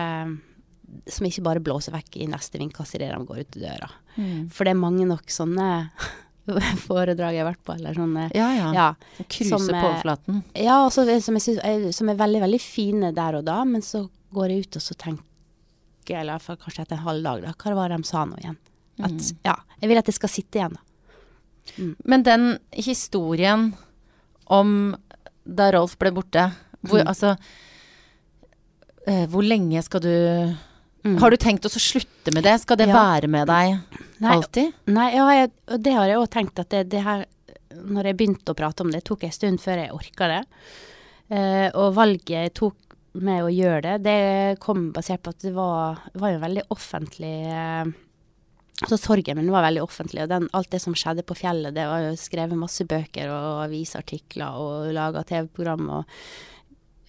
[1.09, 3.87] Som ikke bare blåser vekk i neste vindkast idet de går ut døra.
[4.13, 4.51] Mm.
[4.53, 5.89] For det er mange nok sånne
[6.85, 8.67] foredrag jeg har vært på, eller sånne ja, ja.
[8.75, 10.43] ja, Kruse som, på eh, overflaten.
[10.53, 14.03] ja, også, som, jeg synes, som er veldig, veldig fine der og da, men så
[14.35, 15.33] går jeg ut og så tenker
[16.09, 18.35] jeg, eller i kanskje etter en halv dag, da, hva var det de sa nå
[18.41, 18.57] igjen?
[18.99, 19.37] At, Mm.
[19.45, 21.95] ja, jeg vil at det skal sitte igjen, da.
[22.05, 23.73] Men den historien
[24.47, 24.95] om
[25.45, 27.07] da Rolf ble borte, hvor Mm.
[27.07, 27.37] altså
[29.07, 30.55] eh, Hvor lenge skal du
[31.03, 31.17] Mm.
[31.19, 32.61] Har du tenkt å slutte med det?
[32.61, 32.93] Skal det Ja.
[32.95, 33.81] være med deg
[34.21, 34.73] Nei, alltid?
[34.87, 37.25] Nei, ja, jeg, og det har jeg òg tenkt at det, det her
[37.75, 40.45] Når jeg begynte å prate om det, tok en stund før jeg orka det.
[41.35, 42.75] Eh, og valget jeg tok
[43.13, 47.36] med å gjøre det, det kom basert på at det var, var jo veldig offentlig
[47.49, 47.93] eh,
[48.84, 51.86] Altså sorgen min var veldig offentlig, og den, alt det som skjedde på fjellet, det
[51.88, 56.15] var jo skrevet masse bøker og avisartikler og laga TV-program og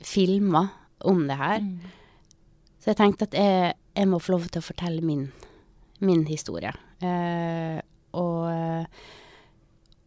[0.05, 0.69] filmer
[1.09, 1.64] om det her.
[2.79, 5.25] Så jeg tenkte at jeg, jeg må få lov til å fortelle min,
[6.05, 6.71] min historie.
[7.01, 7.81] Eh,
[8.21, 8.87] og,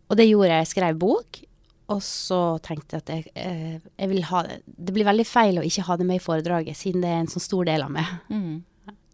[0.08, 0.62] og det gjorde jeg.
[0.62, 1.42] Jeg skrev bok.
[1.94, 5.60] Og så tenkte jeg at jeg, eh, jeg vil ha det Det blir veldig feil
[5.60, 7.94] å ikke ha det med i foredraget, siden det er en så stor del av
[7.94, 8.10] meg.
[8.28, 8.58] Mm.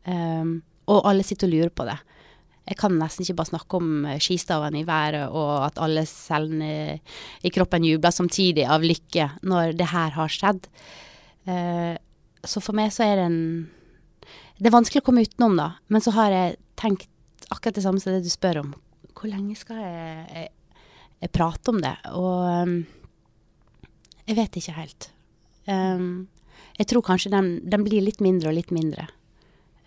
[0.04, 0.56] Um,
[0.92, 2.00] og alle sitter og lurer på det.
[2.68, 7.00] Jeg kan nesten ikke bare snakke om eh, skistavene i været og at alle cellene
[7.44, 10.68] i kroppen jubler samtidig av lykke når det her har skjedd.
[11.48, 11.94] Uh,
[12.44, 13.42] så for meg så er det en
[14.58, 15.74] Det er vanskelig å komme utenom, da.
[15.92, 17.10] Men så har jeg tenkt
[17.52, 18.74] akkurat det samme som det du spør om.
[19.14, 20.50] Hvor lenge skal jeg
[21.32, 21.96] prate om det?
[22.12, 22.78] Og um,
[24.28, 25.10] jeg vet ikke helt.
[25.68, 26.28] Um,
[26.80, 29.08] jeg tror kanskje den, den blir litt mindre og litt mindre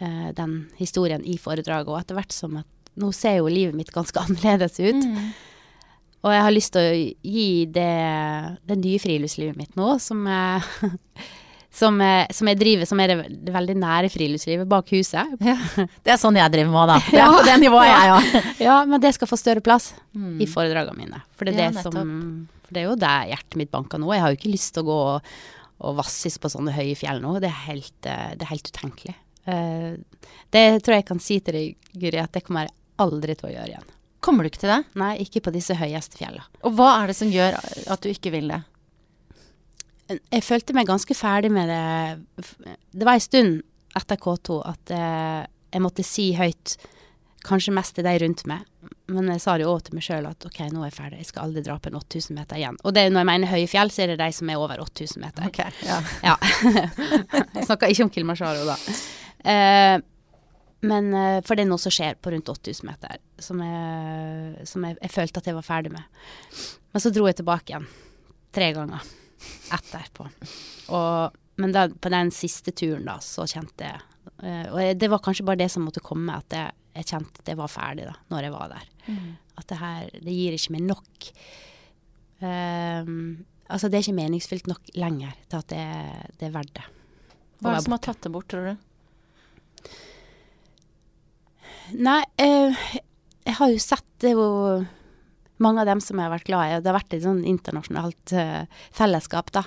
[0.01, 1.91] uh, den historien i foredraget.
[1.91, 5.03] Og etter hvert som at Nå ser jo livet mitt ganske annerledes ut.
[5.05, 5.25] Mm.
[6.25, 6.95] Og jeg har lyst til å
[7.29, 7.91] gi det,
[8.65, 10.95] det nye friluftslivet mitt nå, som jeg,
[11.77, 11.99] som,
[12.33, 13.17] som jeg driver, som er det,
[13.53, 15.35] veldig nære friluftslivet bak huset.
[15.45, 15.57] Ja.
[16.07, 16.99] Det er sånn jeg driver med òg, da.
[17.11, 17.31] Det er Ja.
[17.37, 18.47] på det nivået jeg òg.
[18.67, 20.39] Ja, men det skal få større plass Mm.
[20.41, 21.19] i foredragene mine.
[21.37, 24.09] For det er, Ja, det, som, for det er jo der hjertet mitt banker nå.
[24.17, 25.35] Jeg har jo ikke lyst til å gå og,
[25.85, 27.35] og vasses på sånne høye fjell nå.
[27.45, 29.15] Det er helt, eh, det er helt utenkelig.
[29.47, 29.99] Eh,
[30.57, 32.73] det tror jeg jeg kan si til deg, Guri, at det kommer jeg
[33.05, 33.93] aldri til å gjøre igjen.
[34.25, 34.81] Kommer du ikke til det?
[34.99, 36.49] Nei, ikke på disse høyeste fjellene.
[36.65, 37.61] Og hva er det som gjør
[37.93, 38.63] at du ikke vil det?
[40.09, 42.47] Jeg følte meg ganske ferdig med det.
[42.95, 43.57] Det var en stund
[43.97, 45.41] etter K2 at eh,
[45.75, 46.77] jeg måtte si høyt,
[47.47, 48.65] kanskje mest til de rundt meg,
[49.11, 51.19] men jeg sa det jo òg til meg sjøl at OK, nå er jeg ferdig,
[51.23, 52.79] jeg skal aldri dra på en 8000 meter igjen.
[52.83, 55.23] Og det, når jeg mener høye fjell, så er det de som er over 8000
[55.23, 55.51] meter.
[55.87, 55.99] ja.
[56.27, 56.35] Ja.
[57.57, 58.77] jeg snakker ikke om Kilimanjaro da.
[59.47, 59.99] Eh,
[60.87, 64.85] Men eh, For det er noe som skjer på rundt 8000 meter, som, jeg, som
[64.87, 66.27] jeg, jeg følte at jeg var ferdig med.
[66.93, 67.87] Men så dro jeg tilbake igjen.
[68.55, 69.07] Tre ganger
[69.77, 70.29] etterpå.
[70.97, 74.01] Og, men da, på den siste turen, da, så kjente jeg
[74.45, 77.53] eh, Og det var kanskje bare det som måtte komme, at jeg, jeg kjente at
[77.53, 78.89] jeg var ferdig da, når jeg var der.
[79.57, 81.31] At det her Det gir ikke meg nok
[82.37, 85.87] Um, Altså, det er ikke meningsfylt nok lenger til at det,
[86.39, 86.85] det er verdt det.
[87.59, 88.77] Hva er det som har tatt det bort, tror du?
[91.97, 92.85] Nei, eh,
[93.47, 94.47] jeg har jo sett det jo
[95.63, 96.75] mange av dem som jeg har vært glad i.
[96.77, 99.65] og Det har vært et sånn internasjonalt uh, fellesskap, da.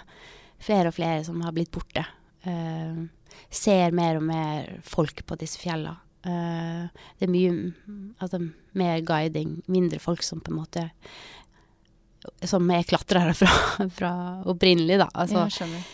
[0.59, 2.03] Flere og flere som har blitt borte.
[2.45, 3.07] Uh,
[3.53, 5.97] ser mer og mer folk på disse fjellene.
[6.19, 7.51] Uh, det er mye
[8.19, 8.41] altså,
[8.75, 10.81] mer guiding, mindre folk som på en måte
[12.43, 13.53] Som er klatrere fra,
[13.97, 14.11] fra
[14.51, 15.07] opprinnelig, da.
[15.13, 15.93] Altså, jeg skjønner.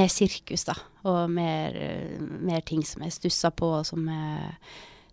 [0.00, 0.78] mer sirkus, da.
[1.08, 1.76] Og mer,
[2.18, 4.56] mer ting som jeg stusser på, og som jeg,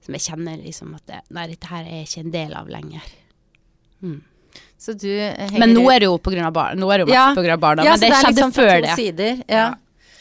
[0.07, 3.11] som jeg kjenner liksom at det, Nei, dette her er ikke en del av lenger.
[4.03, 4.21] Mm.
[4.77, 6.79] Så du eh, Men nå er det jo av barn.
[6.79, 7.34] Nå er det jo Ja.
[7.36, 7.84] på barna.
[7.84, 8.95] Ja, men det, er skjedde liksom før det.
[8.95, 9.73] Sider, ja.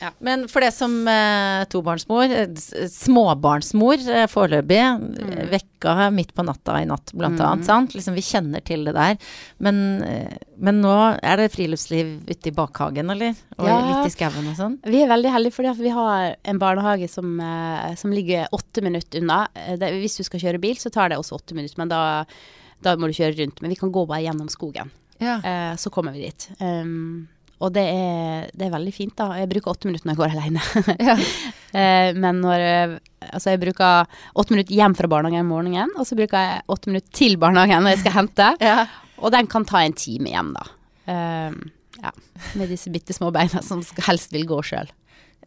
[0.04, 0.10] Ja.
[0.20, 2.48] Men for det som eh, tobarnsmor, eh,
[2.90, 5.50] småbarnsmor eh, foreløpig, mm.
[5.52, 7.46] vekka midt på natta i natt blant Mm.
[7.46, 7.94] annet, sant?
[7.96, 9.16] Liksom, vi kjenner til det der.
[9.64, 13.34] Men, eh, men nå er det friluftsliv ute i bakhagen, eller?
[13.58, 13.78] Og Ja.
[13.80, 14.78] litt i skauen og sånn?
[14.84, 18.82] Vi er veldig heldige fordi at vi har en barnehage som, eh, som ligger åtte
[18.82, 19.48] minutter unna.
[19.54, 22.24] Eh, Det, hvis du skal kjøre bil, så tar det også åtte minutter, men da,
[22.84, 23.62] da må du kjøre rundt.
[23.62, 24.92] Men vi kan gå bare gjennom skogen.
[25.22, 25.38] Ja.
[25.40, 26.48] Eh, så kommer vi dit.
[26.60, 27.26] Um,
[27.62, 29.30] og det er, det er veldig fint, da.
[29.38, 30.96] Jeg bruker åtte minutter når jeg går alene.
[31.10, 31.18] Ja.
[31.74, 32.92] Eh, men når eh,
[33.34, 34.04] Altså, jeg bruker
[34.38, 37.82] åtte minutter hjem fra barnehagen om morgenen, og så bruker jeg åtte minutter til barnehagen
[37.82, 38.46] når jeg skal hente.
[38.62, 38.84] Ja.
[39.18, 40.62] Og den kan ta en time hjem, da.
[41.10, 41.56] Um,
[41.98, 42.12] ja.
[42.60, 44.86] Med disse bitte små beina som helst vil gå sjøl.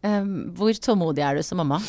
[0.04, 1.80] Um, hvor tålmodig er du som mamma?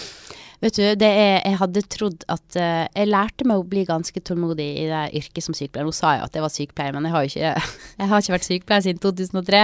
[0.59, 4.19] Vet du, det er, jeg hadde trodd at uh, Jeg lærte meg å bli ganske
[4.27, 5.87] tålmodig i det yrket som sykepleier.
[5.87, 7.53] Nå sa jeg at jeg var sykepleier, men jeg har ikke,
[8.01, 9.63] jeg har ikke vært sykepleier siden 2003.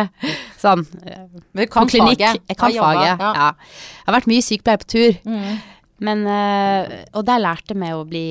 [0.62, 0.86] Sånn.
[1.04, 2.24] Men du På klinikk.
[2.24, 2.44] faget.
[2.48, 3.08] Jeg kan faget.
[3.12, 3.32] ja.
[3.36, 3.50] Ja.
[4.06, 5.24] Jeg har vært mye sykepleier på tur.
[5.28, 5.56] Mm.
[6.04, 8.26] Men, eh, og der lærte jeg meg å bli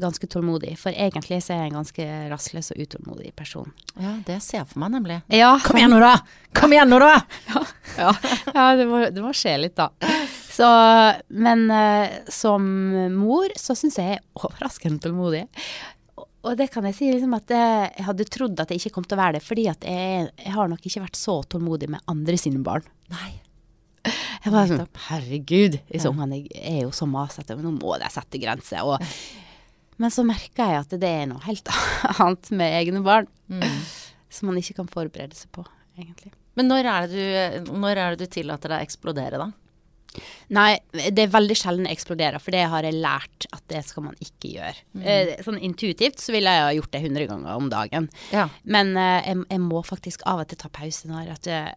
[0.00, 0.78] ganske tålmodig.
[0.80, 3.68] For egentlig så er jeg en ganske rastløs og utålmodig person.
[4.00, 5.18] Ja, det ser jeg for meg, nemlig.
[5.32, 6.14] Ja, Kom igjen nå, da!
[6.56, 7.12] Kom igjen nå, da!
[8.00, 8.14] ja,
[8.54, 9.90] ja det, må, det må skje litt, da.
[10.52, 10.68] Så,
[11.32, 12.64] men eh, som
[13.16, 15.46] mor så syns jeg jeg er overraskende tålmodig.
[16.42, 19.16] Og- det kan jeg si liksom at jeg, hadde trodd at jeg ikke kom til
[19.16, 22.36] å være det, fordi at jeg, jeg har nok ikke vært så tålmodig med andre
[22.40, 22.84] sine barn.
[23.14, 23.30] Nei.
[24.42, 28.40] Jeg var sånn, herregud, disse ungene er jo så masete, men nå må de sette
[28.42, 28.82] grenser.
[28.82, 28.98] Og,
[30.02, 31.70] men så merka jeg at det er noe helt
[32.18, 33.30] annet med egne barn,
[34.34, 35.64] som man ikke kan forberede seg på,
[35.96, 36.34] egentlig.
[36.58, 37.22] Men når er, det
[37.62, 39.48] du, er det du tillater deg å eksplodere, da?
[40.52, 44.06] Nei, det er veldig sjelden jeg eksploderer, for det har jeg lært at det skal
[44.08, 44.82] man ikke gjøre.
[45.00, 48.08] Eh, sånn intuitivt så ville jeg ha gjort det 100 ganger om dagen.
[48.34, 48.48] Ja.
[48.64, 51.70] Men eh, jeg, jeg må faktisk av og til ta pause når, at, eh,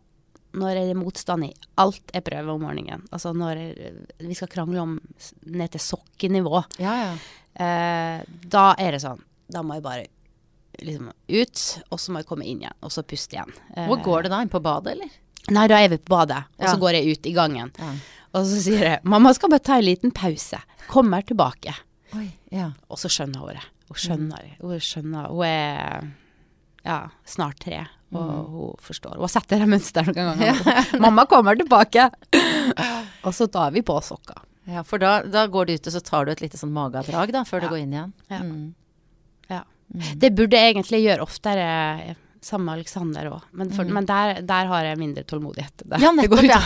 [0.55, 3.05] når det er motstand i alt jeg prøver om morgenen.
[3.15, 3.95] Altså når jeg,
[4.25, 4.97] vi skal krangle om
[5.45, 6.65] ned til sokkenivå.
[6.83, 7.15] Ja, ja.
[7.55, 8.19] Eh,
[8.51, 9.23] da er det sånn.
[9.47, 10.07] Da må jeg bare
[10.83, 13.53] liksom ut, og så må jeg komme inn igjen, og så puste igjen.
[13.87, 14.41] Hvor går det da?
[14.43, 15.13] Inn på badet, eller?
[15.53, 17.69] Nei, da er vi på badet, og så går jeg ut i gangen.
[18.35, 18.39] Ja.
[18.41, 20.59] Og så sier jeg 'mamma skal bare ta en liten pause'.
[20.87, 21.73] Kommer tilbake.
[22.15, 22.71] Oi, ja.
[22.89, 23.63] Og så skjønner hun det.
[23.87, 24.55] Hun skjønner det.
[24.61, 26.11] Hun skjønner Hun er
[26.85, 29.15] ja, snart tre, og hun forstår.
[29.15, 30.53] Hun har sett det mønsteret noen ganger.
[30.99, 32.11] 'Mamma kommer tilbake'.
[33.23, 34.41] og så tar vi på sokka.
[34.67, 37.31] ja for da, da går du ut, og så tar du et lite sånn magedrag
[37.31, 37.67] da, før Ja.
[37.67, 38.13] du går inn igjen.
[38.29, 38.39] Ja.
[38.39, 38.73] Mm.
[39.49, 39.63] Ja.
[40.17, 44.65] Det burde jeg egentlig gjøre oftere sammen med Aleksander òg, men, for, men der, der
[44.67, 45.81] har jeg mindre tålmodighet.
[45.85, 45.97] Der.
[45.99, 46.61] Ja, nettopp, ja.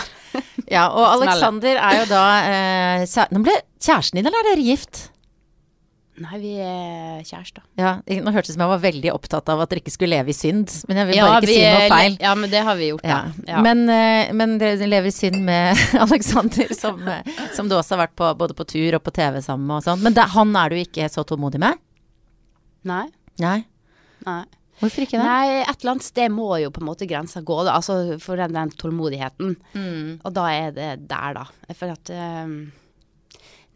[0.72, 0.88] Ja.
[0.90, 1.06] Og.
[1.18, 5.08] Alexander er jo da eh, Nå ble kjæresten din, eller er dere gift?
[6.20, 7.64] Nei, vi er kjærester.
[7.80, 10.18] Ja, Nå hørtes det ut som jeg var veldig opptatt av at dere ikke skulle
[10.18, 12.18] leve i synd, men jeg vil bare ikke si noe feil.
[12.26, 13.20] Ja, men det har vi gjort, Ja.
[13.48, 13.62] Ja.
[13.64, 18.04] Men, eh, men dere lever i synd med Alexander, som, eh, som du også har
[18.08, 20.04] vært på, både på tur og på TV sammen med og sånn.
[20.04, 21.80] Men det, han er du ikke så tålmodig med?
[22.90, 23.06] Nei.
[23.40, 23.60] Nei.
[24.28, 24.44] Nei.
[24.80, 25.26] Hvorfor ikke det?
[25.28, 27.76] Nei, et eller annet sted må jo på en måte grensa gå, da.
[27.76, 29.56] Altså for den, den tålmodigheten.
[29.76, 30.20] Mm.
[30.24, 31.74] Og da er det der, da.
[31.76, 32.60] For at um,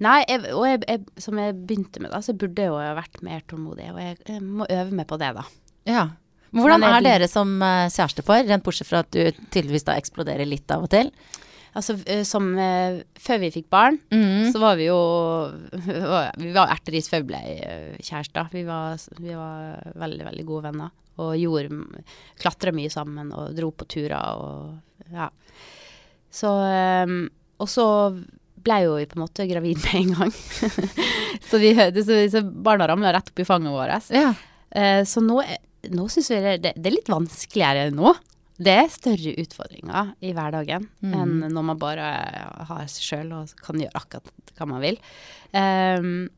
[0.03, 3.21] Nei, jeg, og jeg, jeg, som jeg begynte med, da, så burde jeg jo vært
[3.23, 3.91] mer tålmodig.
[3.93, 5.45] Og jeg, jeg må øve meg på det, da.
[5.87, 6.07] Ja.
[6.53, 9.21] Men Hvordan er dere som eh, kjærestepar, rent bortsett fra at du
[9.53, 11.09] tydeligvis da eksploderer litt av og til?
[11.75, 14.51] Altså eh, som eh, Før vi fikk barn, Mm.
[14.53, 14.97] så var vi jo
[16.43, 17.23] Vi var erteris før
[18.53, 20.91] Vi, var- vi var veldig, veldig gode venner.
[21.21, 21.69] Og gjorde
[22.41, 25.27] Klatra mye sammen og dro på turer og ja.
[26.33, 27.27] Så ehm,
[27.61, 27.85] Og så
[28.63, 30.31] ble jo på en måte gravid med en gang.
[31.49, 34.07] så vi, så, barna ramla rett opp i fanget vårt.
[34.15, 34.29] Ja.
[34.71, 35.41] Eh, så nå,
[35.91, 38.13] nå syns vi det, det, det er litt vanskeligere nå.
[38.63, 42.07] Det er større utfordringer i hverdagen enn når man bare
[42.69, 44.99] har seg sjøl og kan gjøre akkurat hva man vil.
[45.53, 46.29] Um,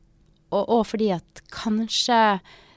[0.50, 2.18] og, og fordi at kanskje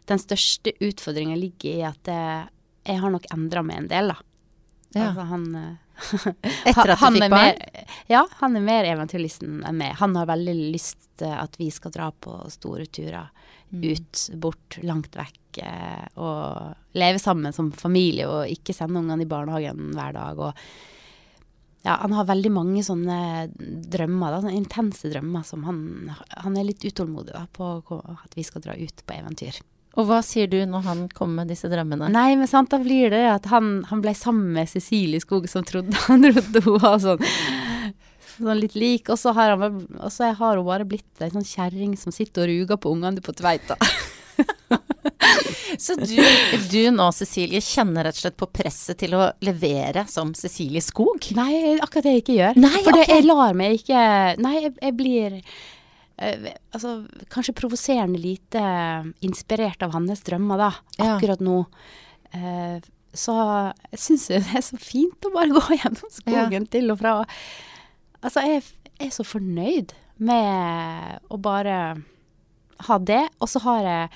[0.10, 2.48] den største utfordringa ligger i at eh,
[2.90, 4.18] jeg har nok endra meg en del, da.
[4.96, 5.10] Ja.
[5.10, 5.76] Altså han eh,
[6.66, 7.60] Etter at du han fikk barn?
[7.60, 9.96] Mer, ja, han er mer eventyrlysten enn meg.
[10.00, 13.30] Han har veldig lyst eh, at vi skal dra på store turer.
[13.70, 13.84] Mm.
[13.92, 15.60] Ut, bort, langt vekk.
[15.64, 20.40] eh, Og leve sammen som familie og ikke sende ungene i barnehagen hver dag.
[20.40, 20.54] Og
[21.86, 23.20] ja, han har veldig mange sånne
[23.56, 26.10] drømmer, da, sånne intense drømmer som han
[26.44, 29.62] Han er litt utålmodig da, på at vi skal dra ut på eventyr.
[29.97, 32.12] Og hva sier du når han kommer med disse drømmene?
[32.13, 35.65] Nei, men sant, da blir det at han, han ble sammen med Cecilie Skog, som
[35.65, 37.23] trodde han trodde hun var sånn,
[38.36, 39.10] sånn litt lik.
[39.10, 42.45] Og så har, han, og så har hun bare blitt ei sånn kjerring som sitter
[42.45, 43.80] og ruger på ungene på Tveita.
[45.80, 46.17] Så du,
[46.71, 51.30] du nå, Cecilie, kjenner rett og slett på presset til å levere som Cecilie Skog?
[51.38, 52.60] Nei, akkurat det jeg ikke gjør.
[52.60, 54.02] Nei, For det, jeg lar meg ikke
[54.41, 55.38] Nei, jeg, jeg blir
[56.19, 56.93] altså,
[57.32, 58.62] kanskje provoserende lite
[59.25, 60.71] inspirert av hans drømmer, da.
[61.13, 61.62] Akkurat nå.
[62.36, 62.79] Eh,
[63.15, 63.36] så
[63.89, 67.15] jeg syns det er så fint å bare gå gjennom skogen til og fra.
[68.19, 68.63] Altså, jeg
[68.99, 71.79] er så fornøyd med å bare
[72.88, 73.23] ha det.
[73.39, 74.10] Og så har jeg,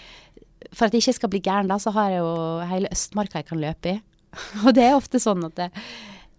[0.72, 2.36] for at jeg ikke skal bli gæren da, så har jeg jo
[2.70, 4.02] hele Østmarka jeg kan løpe i.
[4.66, 5.70] Og det er ofte sånn at det,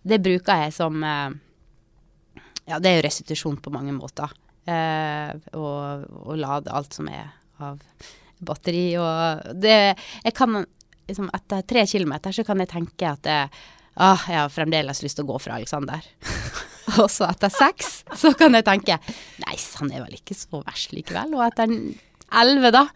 [0.04, 1.36] det bruker jeg som eh,
[2.66, 4.32] Ja, det er jo restitusjon på mange måter.
[4.64, 7.26] Eh, og, og lade alt som er
[7.60, 7.82] av
[8.44, 10.62] batteri og det Jeg kan
[11.04, 13.50] liksom Etter tre kilometer så kan jeg tenke at jeg,
[14.00, 16.00] ah, jeg har fremdeles lyst til å gå fra Alexander.
[17.02, 18.96] og så etter seks så kan jeg tenke
[19.44, 21.36] Nei, han er vel ikke så verst likevel.
[21.36, 21.68] Og etter
[22.40, 22.86] elleve, da,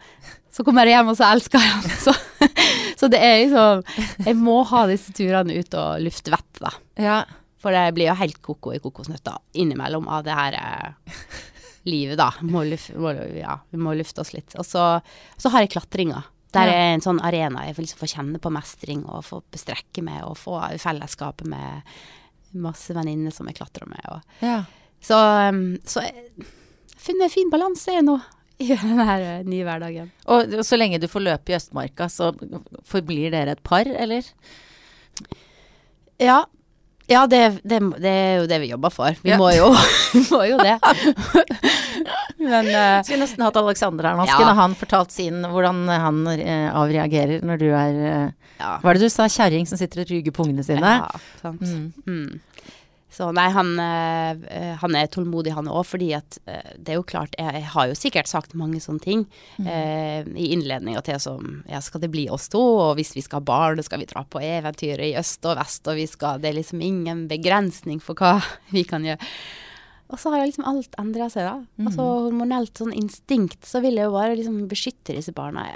[0.49, 1.93] så kommer jeg hjem, og så elsker jeg han.
[2.05, 2.15] Så,
[2.99, 6.73] så det er liksom Jeg må ha disse turene ut og lufte vett, da.
[6.99, 7.19] Ja.
[7.59, 11.13] For det blir jo helt koko i kokosnøtter innimellom av det her eh,
[11.87, 12.31] livet, da.
[12.45, 14.55] Må luf, må, ja, vi må lufte oss litt.
[14.59, 14.85] Og så,
[15.37, 16.23] så har jeg klatringa.
[16.55, 20.01] Der er en sånn arena jeg får liksom få kjenne på mestring og få bestrekke
[20.01, 21.93] med og få fellesskapet med
[22.57, 24.01] masse venninner som jeg klatrer med.
[24.09, 24.37] Og.
[24.45, 24.63] ja.
[24.99, 26.47] Så, um, så jeg har
[26.99, 28.17] funnet en fin balanse nå
[28.59, 30.09] i den her eh, nye hverdagen.
[30.27, 32.33] Og så lenge du får løpe i Østmarka, så
[32.87, 34.25] forblir dere et par, eller?
[36.19, 36.41] Ja.
[37.09, 39.15] Ja, det, det, det er jo det vi jobber for.
[39.23, 39.37] Vi Ja.
[39.41, 39.71] må, jo,
[40.13, 40.75] vi må jo det.
[42.39, 44.27] Men uh, Skulle nesten hatt Alexander her nå.
[44.29, 44.35] Ja.
[44.37, 48.27] Skulle han fortalt sin, hvordan han uh, avreagerer når du er uh,
[48.59, 48.75] ja.
[48.83, 49.25] Hva er det du sa?
[49.31, 50.95] Kjerring som sitter og ruger på ungene sine?
[50.99, 51.61] Ja, sant.
[51.63, 51.93] Mm.
[52.03, 52.73] Mm.
[53.19, 56.99] Så nei, han, eh, eh, han er tålmodig han òg, fordi at eh, det er
[57.01, 59.25] jo klart Jeg, jeg har jo sikkert sagt mange sånne ting
[59.59, 62.61] eh, i innledninga til som Ja, skal det bli oss to?
[62.61, 65.83] Og hvis vi skal ha barn, skal vi dra på eventyr i øst og vest,
[65.91, 68.37] og vi skal Det er liksom ingen begrensning for hva
[68.75, 69.19] vi kan gjøre.
[70.09, 71.85] Og så har jo liksom alt endra seg, da.
[71.85, 75.67] Altså hormonelt sånn instinkt, så vil jeg jo bare liksom beskytte disse barna.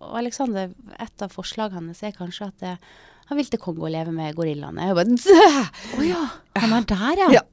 [0.00, 2.80] Og Alexander, et av forslagene hans er kanskje at eh,
[3.26, 4.88] han vil til Kongo og leve med gorillaene.
[4.88, 6.24] Jeg bare Å oh, ja.
[6.62, 7.30] Han er der, ja.
[7.40, 7.44] Ja.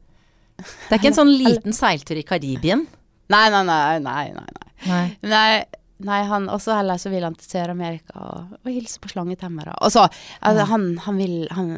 [0.63, 2.85] Det er ikke en sånn liten seiltur i Karibien?
[3.33, 4.67] Nei, nei, nei, nei, nei.
[4.85, 5.05] nei.
[5.25, 5.47] Nei.
[6.03, 9.75] Nei, han, også heller så vil han til Sør-Amerika og, og hilse på slangetemmere.
[9.85, 10.03] Og så,
[10.43, 11.69] altså, han, han vil han,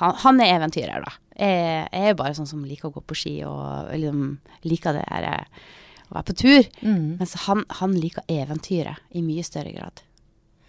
[0.00, 1.12] han, han er eventyrer, da.
[1.36, 4.24] Jeg, jeg er bare sånn som liker å gå på ski og liksom
[4.68, 5.62] liker det her eh,
[6.08, 6.70] å være på tur.
[6.82, 7.06] Mm.
[7.20, 10.02] Mens han, han liker eventyret i mye større grad.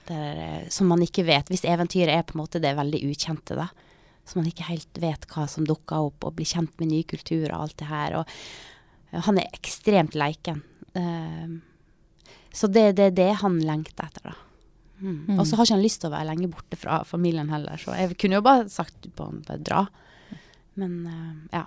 [0.07, 1.49] Det er, eh, som man ikke vet.
[1.51, 3.69] Hvis eventyret er på en måte det veldig ukjente, da.
[4.25, 7.51] Så man ikke helt vet hva som dukker opp, og blir kjent med nye kulturer
[7.55, 8.17] og alt det her.
[8.21, 10.63] Og han er ekstremt leiken.
[10.95, 11.59] Uh,
[12.53, 14.35] så det det er det han lengter etter, da.
[15.03, 15.35] Mm.
[15.35, 17.95] Og så har ikke han lyst til å være lenge borte fra familien heller, så
[17.97, 19.81] jeg kunne jo bare sagt på han bare dra.
[20.79, 21.65] Men uh, ja.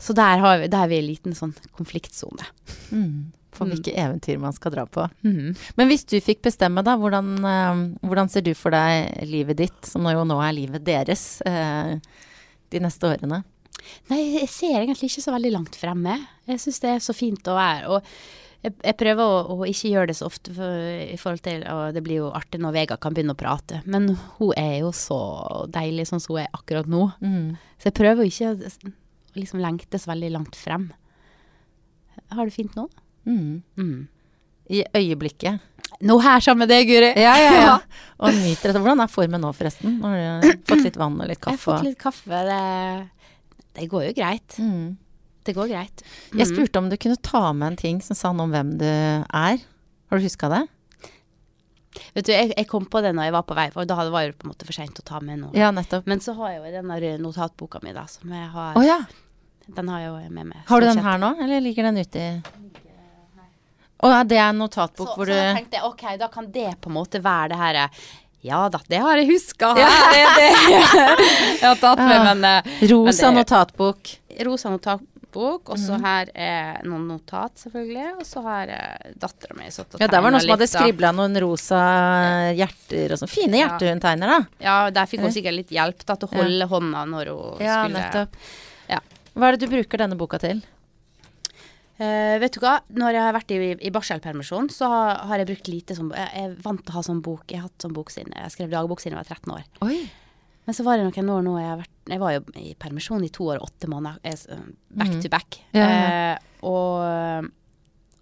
[0.00, 2.44] Så der, har vi, der er vi i en liten sånn konfliktsone.
[2.92, 3.32] Mm.
[3.50, 3.70] For Mm.
[3.74, 5.08] hvilke eventyr man skal dra på.
[5.26, 5.56] Mm.
[5.76, 9.84] Men hvis du fikk bestemme, da, hvordan, eh, hvordan ser du for deg livet ditt,
[9.84, 11.96] som jo nå er livet deres, eh,
[12.70, 13.42] de neste årene?
[14.10, 16.14] Nei, jeg ser egentlig ikke så veldig langt fremme.
[16.46, 17.88] Jeg syns det er så fint å være.
[17.88, 18.02] Og
[18.62, 20.70] jeg, jeg prøver å, å ikke gjøre det så ofte, for,
[21.00, 24.12] i forhold til Og det blir jo artig når Vega kan begynne å prate, men
[24.38, 27.06] hun er jo så deilig sånn som hun er akkurat nå.
[27.24, 27.56] Mm.
[27.80, 28.92] Så jeg prøver ikke å
[29.34, 29.62] liksom
[29.98, 30.92] så veldig langt frem.
[32.30, 32.86] Har du fint nå?
[33.26, 33.62] Mm.
[33.76, 34.08] Mm.
[34.70, 35.60] I øyeblikket.
[36.06, 37.10] Nå her sammen med deg, Guri.
[37.20, 37.74] Ja, ja, ja.
[38.22, 38.80] Og nyter dette.
[38.80, 39.98] Hvordan er formen nå, forresten?
[40.00, 41.52] Når du har fått litt vann og litt kaffe?
[41.52, 42.42] Jeg har fått litt kaffe.
[42.48, 44.56] Det, det går jo greit.
[44.62, 44.96] Mm.
[45.44, 46.02] Det går greit.
[46.32, 46.50] Jeg Mhm.
[46.54, 49.58] spurte om du kunne ta med en ting som sa noe om hvem du er.
[50.10, 50.62] Har du huska det?
[52.14, 54.28] Vet du, jeg, jeg kom på det når jeg var på vei, for da var
[54.28, 55.50] det på en måte for seint å ta med noe.
[55.58, 56.06] Ja, nettopp.
[56.10, 59.00] Men så har jeg jo den notatboka mi, da, som jeg har Oh, ja.
[59.70, 60.62] Den har jeg jo med meg.
[60.68, 62.30] Har du den her nå, eller ligger den ute i
[64.00, 66.46] Å ja, det er en notatbok Så, hvor så du tenkte jeg ok, da kan
[66.50, 67.80] det på en måte være det her
[68.42, 69.74] Ja da, det har jeg huska.
[69.76, 70.50] Her er det
[71.60, 72.22] jeg har tatt med, Ja.
[72.34, 74.12] men eh, Rosa Men det- notatbok.
[74.46, 78.06] rosa notatbok, og så her er noen notat, selvfølgelig.
[78.16, 80.72] Og så har uh, dattera mi satt og Ja, der var noen som hadde litt,
[80.72, 81.82] skribla noen rosa
[82.56, 83.28] hjerter og sånn.
[83.30, 83.66] Fine Ja.
[83.68, 84.40] hjerter hun tegner, da.
[84.64, 86.40] Ja, der fikk hun sikkert litt hjelp da, til å Ja.
[86.42, 88.40] holde hånda når hun Ja, skulle nettopp.
[88.88, 89.00] Ja.
[89.36, 90.62] Hva er det du bruker denne boka til?
[92.00, 95.50] Eh, vet du hva, når jeg har vært i, i barselpermisjon, så har, har jeg
[95.50, 97.44] brukt lite som Jeg er vant til å ha sånn bok.
[97.50, 99.66] Jeg har hatt sånn bok siden jeg skrev dagbok siden jeg var 13 år.
[99.84, 99.98] Oi.
[100.64, 103.30] Men så var det noen år nå jeg vært Jeg var jo i permisjon i
[103.34, 104.20] to år og åtte måneder.
[104.24, 104.60] Jeg,
[104.96, 105.20] back mm.
[105.24, 105.60] to back.
[105.76, 106.08] Ja, ja.
[106.08, 107.50] Uh, og,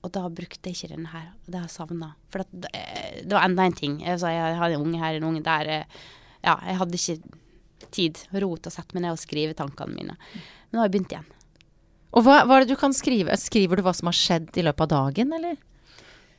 [0.07, 1.31] og da brukte jeg ikke den her.
[1.47, 2.12] Det har jeg savna.
[2.33, 3.99] For det, eh, det var enda en ting.
[4.03, 5.74] Jeg, jeg hadde en unge her, en unge der.
[5.79, 5.99] eh,
[6.43, 10.18] Ja, jeg hadde ikke tid, ro til å sette meg ned og skrive tankene mine.
[10.29, 11.35] Men nå har jeg begynt igjen.
[12.17, 13.37] Og hva, hva er det du kan skrive?
[13.41, 15.59] Skriver du hva som har skjedd i løpet av dagen, eller?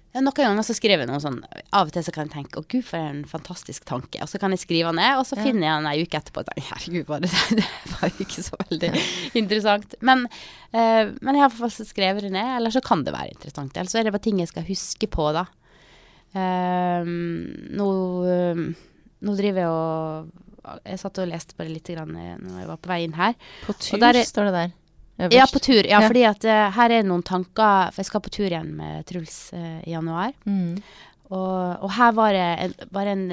[0.10, 1.36] Ja, Noen ganger så skriver jeg noe sånn
[1.78, 4.24] Av og til så kan jeg tenke 'Å, gud, for en fantastisk tanke'.
[4.24, 6.42] Og så kan jeg skrive den ned, og så finner jeg den ei uke etterpå
[6.42, 8.90] og tenker 'herregud, var det, det var jo ikke så veldig
[9.38, 9.94] interessant'.
[10.02, 10.26] Men,
[10.74, 13.36] eh, men jeg har i hvert fall skrevet det ned, eller så kan det være
[13.38, 13.78] interessant.
[13.78, 15.46] Eller så er det bare ting jeg skal huske på, da.
[16.34, 17.90] Eh, nå,
[18.26, 18.66] eh,
[19.22, 20.46] nå driver jeg og
[20.86, 23.34] Jeg satt og leste bare litt grann eh, når jeg var på vei inn her.
[23.66, 24.74] På tur, står det der.
[25.20, 25.54] Ja, Øverst.
[25.54, 25.84] på tur.
[25.84, 26.08] Ja, Ja.
[26.08, 29.52] fordi at uh, her er noen tanker For jeg skal på tur igjen med Truls
[29.54, 30.32] uh, i januar.
[30.46, 30.78] Mm.
[31.30, 33.26] Og, og her var det en, bare en,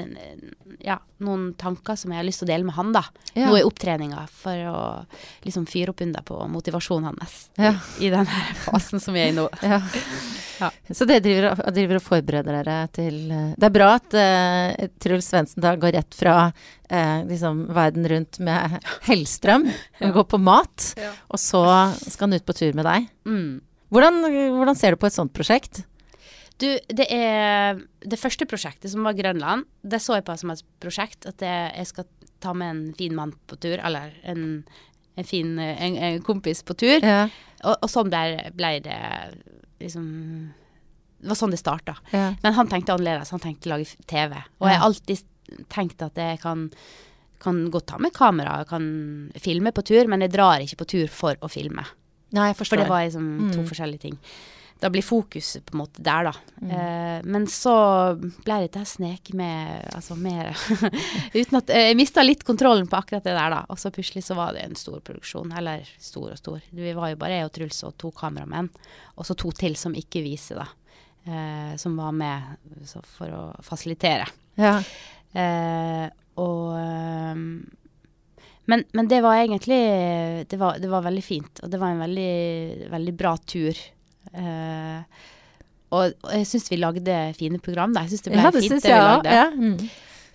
[0.85, 3.01] ja, noen tanker som jeg har lyst til å dele med han, da.
[3.33, 3.47] Ja.
[3.49, 4.81] Nå i opptreninga, for å
[5.45, 7.73] liksom fyre opp under på motivasjonen hans Ja.
[7.97, 8.29] i den
[8.67, 9.47] fasen som vi er i nå.
[9.67, 9.81] Ja.
[10.57, 10.71] Ja.
[10.89, 15.27] Så det driver, driver og forbereder dere til eh, Det er bra at uh, Truls
[15.29, 20.87] Svendsen da går rett fra uh, liksom verden rundt med Hellstrøm og går på mat,
[21.29, 21.61] og så
[21.99, 23.05] skal han ut på tur med deg.
[23.29, 23.51] Mm.
[23.93, 24.23] Hvordan,
[24.57, 25.83] hvordan ser du på et sånt prosjekt?
[26.57, 30.63] Du, det er Det første prosjektet, som var Grønland, det så jeg på som et
[30.81, 31.25] prosjekt.
[31.29, 32.07] At jeg, jeg skal
[32.41, 34.63] ta med en fin mann på tur, eller en,
[35.17, 36.99] en fin en, en kompis på tur.
[37.05, 37.27] Ja.
[37.63, 38.97] Og, og sånn ble, ble det
[39.81, 40.05] liksom
[41.21, 41.95] Det var sånn det starta.
[42.13, 42.31] Ja.
[42.43, 43.31] Men han tenkte annerledes.
[43.33, 44.35] Han tenkte å lage TV.
[44.61, 45.23] Og jeg har alltid
[45.73, 46.67] tenkt at jeg kan,
[47.41, 51.07] kan godt ta med kamera, kan filme på tur, men jeg drar ikke på tur
[51.13, 51.85] for å filme.
[52.35, 53.67] Nei, jeg For det var liksom to Mm.
[53.69, 54.17] forskjellige ting.
[54.79, 56.33] Da blir fokuset på en måte der, da.
[56.61, 56.71] Mm.
[56.71, 57.73] Eh, men så
[58.17, 60.51] ble dette her snek med Altså mer
[61.37, 63.63] Uten at eh, Jeg mista litt kontrollen på akkurat det der, da.
[63.73, 65.53] Og så plutselig så var det en stor produksjon.
[65.57, 66.61] Eller stor og stor.
[66.69, 68.69] Vi var jo bare jeg og Truls og to kameramenn.
[69.17, 70.69] Og så to til som ikke viser, da.
[71.27, 74.29] Eh, som var med så for å fasilitere.
[74.61, 74.77] Ja.
[75.33, 76.05] Eh,
[76.37, 77.49] og ehm,
[78.67, 79.79] men, men det var egentlig
[80.49, 83.79] det var, det var veldig fint, og det var en veldig, veldig bra tur.
[84.37, 85.25] Eh,
[85.95, 87.93] og, og jeg syns vi lagde fine program.
[87.95, 88.03] Da.
[88.05, 89.37] Jeg syns det ble ja, det fint, det vi lagde.
[89.39, 89.47] Ja.
[89.55, 89.77] Mm.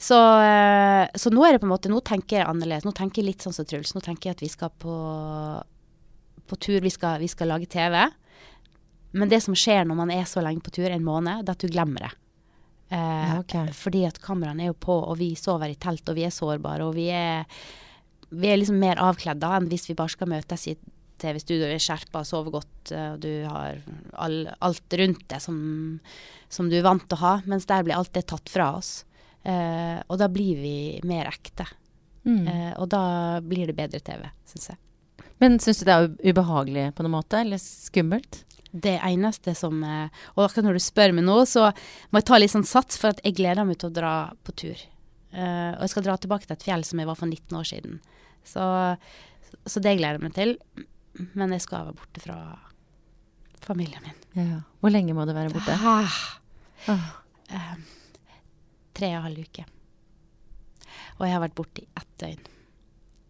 [0.03, 2.87] Så, eh, så nå er det på en måte Nå tenker jeg annerledes.
[2.89, 3.93] Nå tenker jeg litt sånn som Truls.
[3.95, 4.97] Nå tenker jeg at vi skal på,
[6.51, 6.81] på tur.
[6.83, 8.01] Vi skal, vi skal lage TV.
[9.13, 11.59] Men det som skjer når man er så lenge på tur, en måned, det er
[11.61, 12.13] at du glemmer det.
[12.93, 12.99] Eh,
[13.29, 13.71] Ja, okay.
[13.77, 16.85] Fordi at kameraene er jo på, og vi sover i telt, og vi er sårbare,
[16.89, 17.45] og vi er,
[18.33, 20.75] vi er liksom mer avkledd da enn hvis vi bare skal møtes i
[21.23, 23.81] TV-studio, vi er skjerpa, sover godt, eh, og du har
[24.25, 25.57] all, alt rundt deg som,
[26.53, 29.01] som du er vant til å ha, mens der blir alt det tatt fra oss.
[29.43, 30.77] Eh, og da blir vi
[31.09, 31.67] mer ekte.
[32.23, 32.47] Mm.
[32.47, 33.05] Eh, og da
[33.43, 34.81] blir det bedre TV, syns jeg.
[35.43, 38.45] Men syns du det er ubehagelig på noen måte, eller skummelt?
[38.73, 41.67] Det eneste som eh, Og akkurat når du spør meg nå, så
[42.11, 44.15] må jeg ta litt sånn sats, for at jeg gleder meg til å dra
[44.47, 44.89] på tur.
[45.33, 47.65] Uh, og jeg skal dra tilbake til et fjell som jeg var for 19 år
[47.65, 47.95] siden.
[48.45, 48.65] Så,
[49.65, 50.53] så det gleder jeg meg til.
[51.35, 52.39] Men jeg skal være borte fra
[53.63, 54.23] familien min.
[54.39, 54.61] Ja.
[54.81, 55.77] Hvor lenge må du være borte?
[55.77, 56.17] Ah,
[56.91, 57.11] ah.
[57.53, 57.75] eh,
[58.97, 59.67] tre og en halv uke.
[61.19, 62.49] Og jeg har vært borte i ett døgn.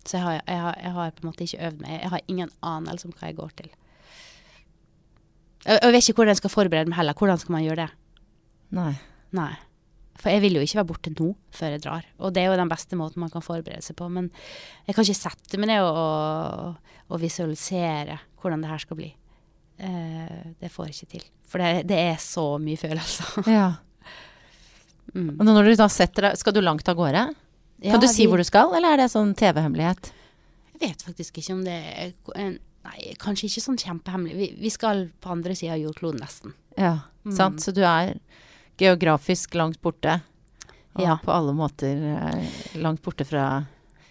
[0.07, 1.97] Så jeg har, jeg, har, jeg har på en måte ikke øvd meg.
[2.01, 3.69] Jeg har ingen anelse om hva jeg går til.
[5.63, 7.19] Jeg, jeg vet ikke hvordan jeg skal forberede meg heller.
[7.19, 7.91] Hvordan skal man gjøre det?
[8.79, 8.95] Nei.
[9.37, 9.53] Nei.
[10.21, 12.05] For jeg vil jo ikke være borte nå før jeg drar.
[12.21, 14.11] Og det er jo den beste måten man kan forberede seg på.
[14.13, 14.31] Men
[14.87, 16.77] jeg kan ikke sette meg ned og,
[17.09, 19.09] og, visualisere hvordan det her skal bli.
[19.83, 21.25] Eh, det får jeg ikke til.
[21.49, 23.43] For det, det er så mye følelser.
[23.59, 23.71] Ja.
[25.15, 25.35] Mm.
[25.41, 27.25] Og når du da setter deg Skal du langt av gårde?
[27.83, 30.13] Ja, Kan du si vi- hvor du skal, eller er det sånn TV-hemmelighet?
[30.73, 32.13] Jeg vet faktisk ikke om det er
[32.83, 34.35] Nei, kanskje ikke sånn kjempehemmelig.
[34.35, 36.55] Vi, vi skal på andre sida av jordkloden, nesten.
[36.79, 37.37] Ja, Mm.
[37.37, 37.61] sant.
[37.63, 38.17] Så du er
[38.83, 40.19] geografisk langt borte.
[40.95, 41.17] Og Ja.
[41.23, 42.49] på alle måter eh,
[42.83, 43.65] langt borte fra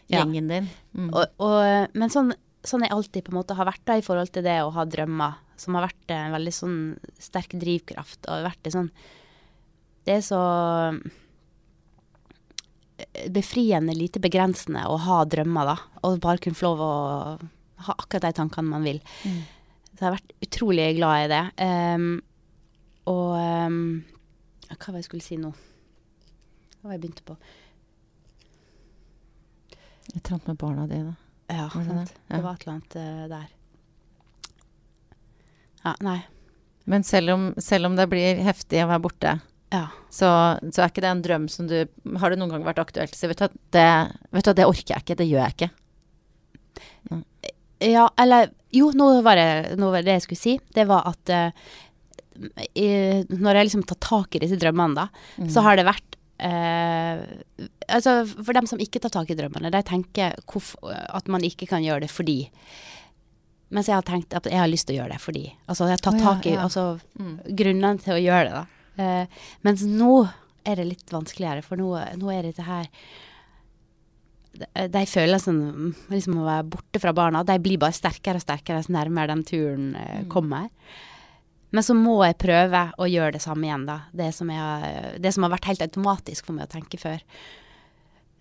[0.09, 0.23] Ja.
[0.23, 0.69] gjengen din.
[0.97, 1.11] Mm.
[1.13, 4.31] Og, og, men sånn, sånn jeg alltid på en måte har vært da i forhold
[4.33, 6.77] til det å ha drømmer, som har vært en veldig sånn
[7.21, 8.89] sterk drivkraft, og vært det sånn
[10.03, 10.39] Det er så
[12.97, 15.77] eh, befriende lite begrensende å ha drømmer, da.
[16.03, 16.91] Og bare kunne få lov å
[17.85, 18.99] ha akkurat de tankene man vil.
[19.25, 19.41] Mm.
[19.91, 21.43] Så jeg har vært utrolig glad i det.
[21.61, 22.07] Um,
[23.09, 23.69] og ja,
[24.77, 25.51] Hva var det jeg skulle si nå?
[25.51, 27.35] Hva var det jeg begynte på?
[30.11, 31.15] Et eller annet med barna dine.
[31.51, 31.83] Ja, det?
[32.27, 32.35] Ja.
[32.35, 33.47] Det var et eller annet uh, der.
[35.83, 36.19] Ja, nei.
[36.89, 39.35] Men selv om, selv om det blir heftig å være borte,
[39.71, 39.85] Ja.
[40.11, 40.27] så,
[40.73, 41.77] så er ikke det en drøm som du
[42.19, 43.85] Har det noen gang vært aktuelt å si vet du, det,
[44.35, 45.69] vet du det orker jeg ikke, det gjør jeg ikke.
[47.91, 50.57] Ja, eller Jo, nå var det, nå var det jeg skulle si.
[50.75, 51.71] Det var at eh,
[52.75, 52.87] i,
[53.29, 55.49] når jeg liksom tar tak i disse drømmene, da, Mm.
[55.53, 57.21] så har det vært eh,
[57.91, 60.33] Altså, for dem som ikke tar tak i drømmene, de tenker
[61.13, 62.49] at man ikke kan gjøre det fordi.
[63.71, 65.43] Mens jeg har tenkt at jeg har lyst til å gjøre det fordi.
[65.67, 66.63] Altså, jeg har tatt oh, ja, tak i ja.
[66.65, 66.85] altså,
[67.19, 67.35] Mm.
[67.55, 68.65] grunnene til å gjøre det, da.
[69.03, 69.27] Eh,
[69.63, 70.29] mens nå
[70.65, 72.87] er det litt vanskeligere, for nå, nå er dette her
[74.91, 78.91] de, følelsene liksom å være borte fra barna, de blir bare sterkere og sterkere så
[78.93, 80.67] nærmere den turen eh, kommer.
[81.71, 84.01] Men så må jeg prøve å gjøre det samme igjen, da.
[84.15, 87.23] Det som, jeg, det som har vært helt automatisk for meg å tenke før.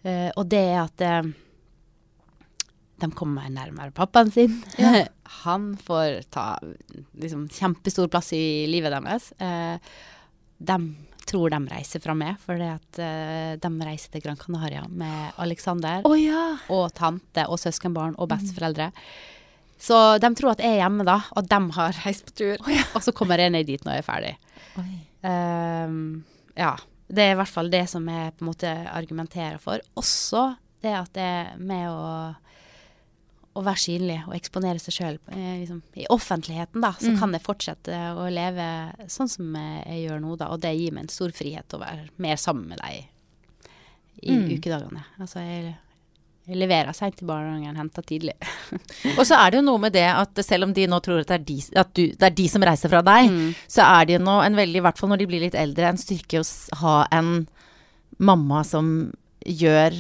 [0.03, 1.31] Uh, og det er at uh,
[3.01, 4.57] de kommer nærmere pappaen sin.
[5.45, 9.31] Han får ta liksom, kjempestor plass i livet deres.
[9.39, 9.79] Uh,
[10.61, 10.81] de
[11.31, 16.07] tror de reiser fra meg, fordi at eh, de reiser til Gran Canaria med Alexander
[16.09, 16.57] oh, ja!
[16.73, 18.91] og tante og søskenbarn og besteforeldre.
[19.81, 22.67] Så de tror at jeg er hjemme da, og de har reist på tur.
[22.95, 24.35] Og så kommer jeg ned dit når jeg er ferdig.
[25.25, 26.23] Ehm,
[26.59, 26.75] ja.
[27.11, 29.81] Det er i hvert fall det som jeg på en måte argumenterer for.
[29.99, 30.45] Også
[30.85, 32.05] det at det med å,
[33.59, 36.93] å være synlig og eksponere seg sjøl liksom, i offentligheten, da.
[37.01, 38.69] Så kan jeg fortsette å leve
[39.11, 40.53] sånn som jeg gjør nå, da.
[40.55, 43.09] Og det gir meg en stor frihet å være mer sammen med deg
[44.21, 44.51] i Mm.
[44.53, 45.03] ukedagene.
[45.19, 45.75] Altså jeg,
[46.49, 48.33] jeg leverer seint til barnehagen, henter tidlig.
[49.19, 51.29] Og så er det jo noe med det at selv om de nå tror at
[51.29, 51.59] det er de,
[51.95, 53.53] du, det er de som reiser fra deg, Mm.
[53.69, 55.89] så er det jo nå en veldig, i hvert fall når de blir litt eldre,
[55.93, 56.47] en styrke å
[56.83, 57.47] ha en
[58.19, 59.13] mamma som
[59.47, 59.95] gjør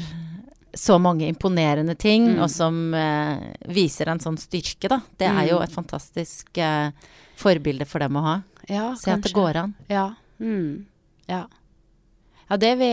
[0.74, 2.42] så mange imponerende ting, Mm.
[2.42, 3.38] og som eh,
[3.68, 5.00] viser en sånn styrke, da.
[5.18, 5.64] Det er jo Mm.
[5.64, 6.90] et fantastisk eh,
[7.36, 8.36] forbilde for dem å ha.
[8.68, 9.74] Ja, Se at det går an.
[9.88, 10.14] Ja.
[10.40, 10.84] Mm.
[11.28, 11.46] Ja.
[12.50, 12.90] Ja, det, vi,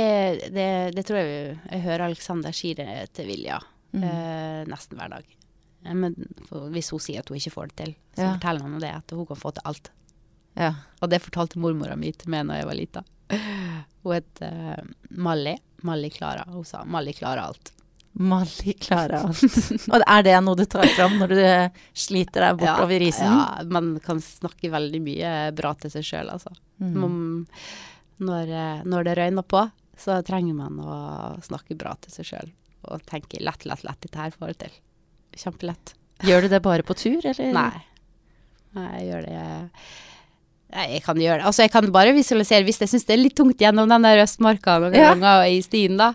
[0.53, 2.87] det, det tror jeg vi, jeg hører Alexander si det
[3.17, 3.59] til Vilja
[3.95, 4.01] Mm.
[4.03, 5.23] eh, nesten hver dag.
[5.87, 6.13] Eh, Men
[6.49, 8.33] for, hvis hun sier at hun ikke får det til, så Ja.
[8.35, 9.89] forteller hun det at hun kan få til alt.
[10.59, 10.73] Ja.
[11.01, 13.03] Og det fortalte mormora mi til meg da jeg var lita.
[14.03, 14.75] Hun het uh,
[15.09, 15.55] Mally.
[15.87, 16.43] Mally Klara.
[16.51, 17.71] Hun sa Mally klarer alt'.
[18.19, 19.41] Mally klarer alt.
[19.93, 23.25] og er det noe du tar fram når du eh, sliter deg bortover isen?
[23.29, 26.51] Ja, man kan snakke veldig mye bra til seg sjøl, altså.
[26.81, 26.93] Mm.
[26.97, 27.17] Man,
[28.23, 29.63] når, eh, når det røyner på,
[29.97, 30.97] så trenger man å
[31.45, 32.51] snakke bra til seg sjøl.
[32.87, 34.75] Og tenke lett, lett, lett, dette her får jeg til.
[35.37, 35.93] Kjempelett.
[36.25, 37.53] Gjør du det bare på tur, eller?
[37.59, 37.81] Nei.
[38.77, 39.41] Nei, jeg gjør det
[40.67, 41.45] Nei, jeg kan gjøre det.
[41.47, 44.19] Altså, jeg kan bare visualisere hvis jeg syns det er litt tungt gjennom den der
[44.25, 45.13] Østmarka noen Ja.
[45.13, 46.09] ganger i stien, da.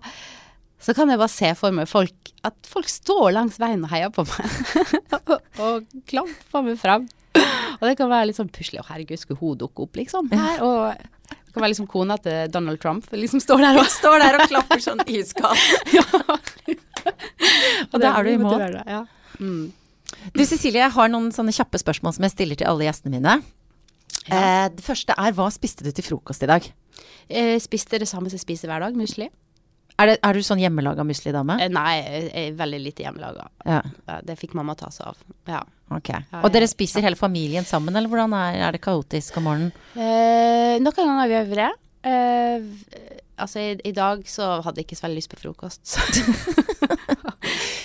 [0.83, 4.11] Så kan jeg bare se for meg folk At folk står langs veien og heier
[4.13, 4.93] på meg.
[5.31, 5.33] og,
[5.65, 7.09] og klamper meg frem.
[7.79, 8.81] Og det kan være litt sånn puslig.
[8.83, 10.29] Å, herregud, skulle hun dukke opp, liksom?
[10.35, 10.61] Her?
[10.67, 13.05] Og det kan være liksom kona til Donald Trump.
[13.13, 15.93] Liksom står der og Står der og klapper sånn iskaldt.
[17.93, 18.79] Og da er du i mål.
[18.89, 19.03] Ja.
[19.37, 19.67] Mm.
[20.33, 23.35] Du Cecilie, jeg har noen sånne kjappe spørsmål som jeg stiller til alle gjestene mine.
[24.33, 26.71] Eh, det første er hva spiste du til frokost i dag?
[27.29, 29.29] Jeg spiste det samme som jeg spiser hver dag, musli.
[30.01, 31.59] Er, det, er du sånn hjemmelaga musli-dame?
[31.63, 33.45] Eh, Nei, veldig lite hjemmelaga.
[33.69, 33.83] Ja,
[34.25, 35.17] Det fikk mamma ta seg av.
[35.51, 35.61] Ja.
[35.93, 36.11] ok.
[36.43, 39.73] Og dere spiser hele familien sammen, eller hvordan er, er det kaotisk om morgenen?
[39.95, 41.71] Eh, noen ganger gjør vi det.
[42.03, 42.65] Eh,
[43.39, 45.85] altså, i, i dag så hadde jeg ikke så veldig lyst på frokost.
[45.93, 46.01] Så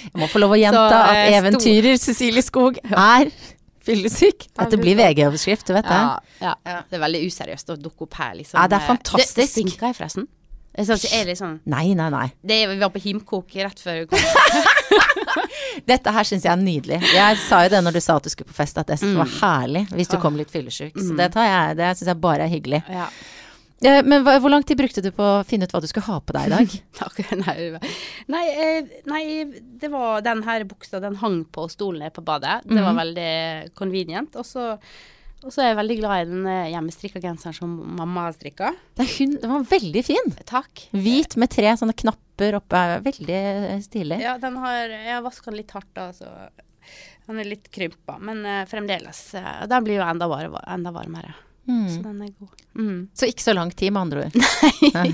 [0.07, 3.29] Jeg må få lov å gjenta Så, eh, at eventyrer Cecilie Skog er
[3.87, 4.47] fyllesyk.
[4.57, 5.99] Dette blir VG-overskrift, du vet det.
[6.43, 6.79] ja, ja.
[6.89, 8.57] Det er veldig useriøst å dukke opp her, liksom.
[8.59, 9.35] Ja, det er Eh, fantastisk.
[9.37, 10.27] Det, stinker jeg, forresten?
[10.77, 12.27] Jeg er liksom Nei, nei, nei.
[12.45, 14.05] det, Vi var på himkok rett før.
[15.87, 16.99] Dette her syns jeg er nydelig.
[17.13, 19.25] Jeg sa jo det når du sa at du skulle på fest, at det var
[19.27, 19.33] Mm.
[19.41, 20.93] herlig hvis du kom litt fyllesyk.
[20.97, 22.83] Så det tar jeg, det syns jeg bare er hyggelig.
[22.89, 23.07] Ja.
[23.85, 26.05] Eh, Men hva, hvor lang tid brukte du på å finne ut hva du skulle
[26.09, 26.67] ha på deg i dag?
[27.45, 27.79] Nei,
[28.27, 29.23] nei, eh, nei,
[29.81, 32.61] det var den her buksa, den hang på stolen på badet.
[32.65, 34.35] Det var veldig convenient.
[34.35, 34.77] Og så
[35.45, 38.71] og så er jeg veldig glad i den eh, hjemmestrikka genseren som mamma har strikka.
[38.97, 40.31] Den var veldig fin.
[40.49, 40.87] Takk.
[40.97, 42.83] Hvit med tre sånne knapper oppe.
[43.05, 43.41] Veldig
[43.85, 44.21] stilig.
[44.23, 46.31] Ja, den har Jeg vaska den litt hardt, da, så
[47.27, 48.17] den er litt krympa.
[48.23, 49.21] Men uh, fremdeles.
[49.37, 50.49] Uh, den blir jo enda, var,
[51.67, 51.93] varmere.
[51.93, 52.63] Så den er god.
[52.77, 52.99] Mm.
[53.13, 54.35] Så ikke så lang tid, med andre ord.
[54.97, 55.11] Nei.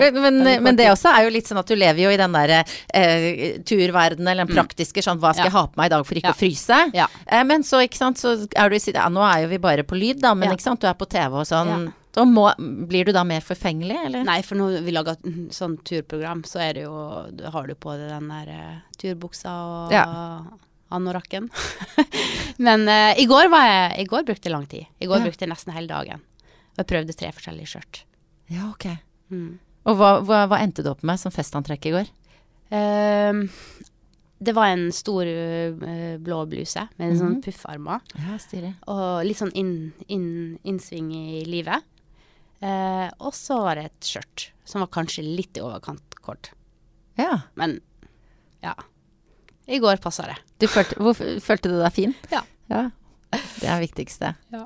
[0.00, 2.32] Men, men, men det også er jo litt sånn at du lever jo i den
[2.36, 2.60] derre
[2.94, 5.58] eh, turverdenen, eller den praktiske sånn hva skal jeg Mm.
[5.60, 6.34] Ha på meg i dag for ikke Ja.
[6.34, 6.76] å fryse?
[6.94, 7.06] Ja.
[7.26, 9.82] Eh, men så, ikke sant, så er du i ja, Nå er jo vi bare
[9.82, 10.54] på lyd, da, men Ja.
[10.54, 11.68] ikke sant, du er på TV og sånn.
[11.68, 11.92] Ja.
[12.12, 12.48] Da må,
[12.90, 14.24] blir du da mer forfengelig, eller?
[14.26, 16.94] Nei, for når vi lager mm, sånn turprogram, så er det jo
[17.54, 20.06] har du på deg den der eh, turbuksa og Ja.
[20.90, 21.48] Anorakken.
[22.66, 24.86] Men uh, i går var jeg I går brukte jeg lang tid.
[25.00, 25.24] I går Ja.
[25.28, 26.20] brukte jeg nesten hele dagen.
[26.76, 28.02] Og jeg prøvde tre forskjellige skjørt.
[28.50, 28.86] Ja, ok.
[29.30, 29.58] Mm.
[29.86, 32.08] Og hva, hva, hva endte du opp med som festantrekk i går?
[32.76, 33.46] Ehm,
[34.40, 37.42] det var en stor uh, blå bluse med sånn Mhm.
[37.44, 38.00] puffarmer.
[38.16, 38.74] Ja, stilig.
[38.88, 41.82] Og litt sånn inn, inn, innsving i livet.
[42.62, 46.50] Uh, og så var det et skjørt som var kanskje litt i overkant kort.
[47.16, 47.42] Ja.
[47.56, 47.80] Men
[48.62, 48.74] ja.
[49.70, 50.36] I går passa det.
[50.60, 51.14] Du følte, hvor,
[51.44, 52.14] følte du deg fin?
[52.32, 52.42] Ja.
[52.72, 52.88] ja.
[53.30, 54.34] Det er det viktigste.
[54.50, 54.64] Ja.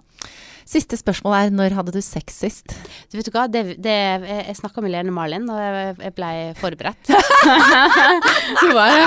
[0.64, 2.72] Siste spørsmål er når hadde du sex sist?
[3.12, 3.92] Du vet du hva, det, det,
[4.24, 7.10] jeg, snakka med Lene Marlin, og jeg, jeg ble forberedt.
[8.62, 9.04] Du bare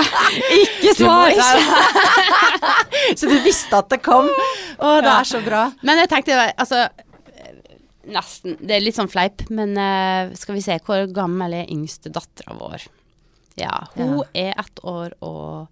[0.54, 1.34] Ikke svar!
[3.18, 4.30] Så du visste at det kom?
[4.30, 5.18] Å, det Ja.
[5.18, 5.64] er så bra.
[5.82, 6.86] Men jeg tenkte altså
[8.08, 8.54] Nesten.
[8.62, 10.78] Det er litt sånn fleip, men eh, skal vi se.
[10.86, 12.86] Hvor gammel er yngste dattera vår?
[13.58, 15.68] Ja, hun er ett år og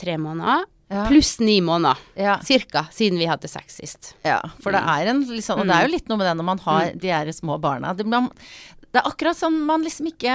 [0.00, 0.64] tre måneder.
[0.92, 1.06] Ja.
[1.08, 2.34] Pluss ni måneder, Ja.
[2.44, 4.14] cirka, siden vi hadde sex sist.
[4.26, 6.44] Ja, for det er en sånn, og det er jo litt noe med det når
[6.50, 7.94] man har de her små barna.
[7.96, 8.28] Det, man,
[8.92, 10.34] det er akkurat som man liksom ikke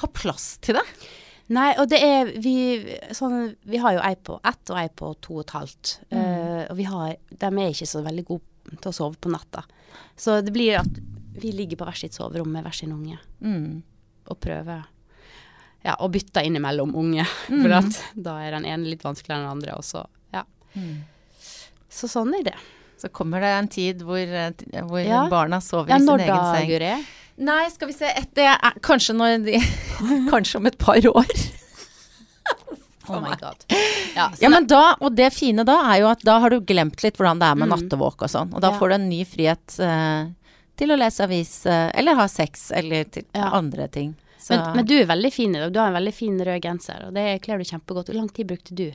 [0.00, 0.86] har plass til det.
[1.52, 2.54] Nei, og det er Vi,
[3.12, 5.90] sånn, vi har jo ei på ett og ei på to og et halvt.
[6.10, 9.66] Eh, og vi har De er ikke så veldig gode til å sove på natta.
[10.16, 10.88] Så det blir at
[11.36, 13.18] vi ligger på hvert sitt soverom med hver sin unge
[14.24, 14.86] og prøver
[15.84, 17.26] Ja, og bytter innimellom unge.
[17.62, 20.44] For at da er den ene litt vanskeligere enn den andre, og så Ja.
[21.94, 22.54] Så sånn er det.
[22.98, 24.50] Så kommer det en tid hvor, eh,
[24.88, 25.26] hvor Ja.
[25.28, 26.68] barna sover Ja, i sin når egen da, seng.
[26.70, 26.94] Guri?
[27.36, 28.06] Nei, skal vi se.
[28.16, 29.58] Et, det er kanskje når de
[30.32, 31.26] Kanskje om et par år.
[33.06, 33.64] Oh my god.
[34.16, 37.02] Ja, Ja, men da, og det fine da er jo at da har du glemt
[37.04, 37.74] litt hvordan det er med Mm.
[37.82, 38.54] nattevåk og sånn.
[38.54, 38.78] Og da Ja.
[38.78, 40.30] får du en ny frihet uh,
[40.74, 43.50] til å lese avis, uh, eller ha sex, eller til Ja.
[43.52, 44.14] andre ting.
[44.50, 45.72] Men, men du er veldig fin i dag.
[45.72, 48.10] Du har en veldig fin rød genser, og det kler du kjempegodt.
[48.10, 48.90] Hvor lang tid brukte du?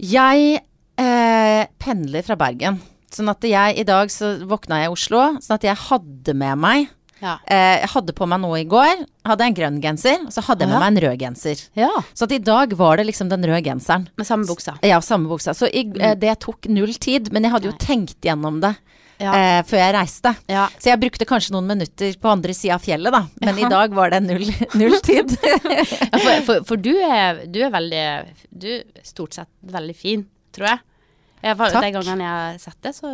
[0.00, 0.60] jeg
[1.00, 2.78] eh, pendler fra Bergen.
[3.12, 6.58] Sånn at jeg i dag så våkna jeg i Oslo, sånn at jeg hadde med
[6.62, 6.88] meg
[7.20, 7.34] Ja.
[7.44, 9.02] eh, Jeg hadde på meg noe i går.
[9.26, 10.80] Hadde jeg en grønn genser, og så hadde jeg med Ja.
[10.80, 11.68] meg en rød genser.
[11.76, 11.90] ja.
[12.14, 14.08] Så i dag var det liksom den røde genseren.
[14.16, 14.78] Med samme buksa.
[14.82, 15.52] Ja, samme buksa.
[15.52, 18.76] Så i, eh, det tok null tid, men jeg hadde jo tenkt gjennom det
[19.20, 19.32] Ja.
[19.36, 20.32] eh, før jeg reiste.
[20.48, 20.66] Ja.
[20.80, 23.22] Så jeg brukte kanskje noen minutter på andre sida av fjellet, da.
[23.44, 24.46] Men i dag var det null,
[24.80, 25.34] null tid.
[26.20, 28.00] For, for, for du, er, du er veldig
[28.50, 30.24] Du er stort sett veldig fin,
[30.56, 30.80] tror jeg.
[31.42, 31.82] Var, Takk.
[31.86, 33.10] de gangene jeg har sett det, så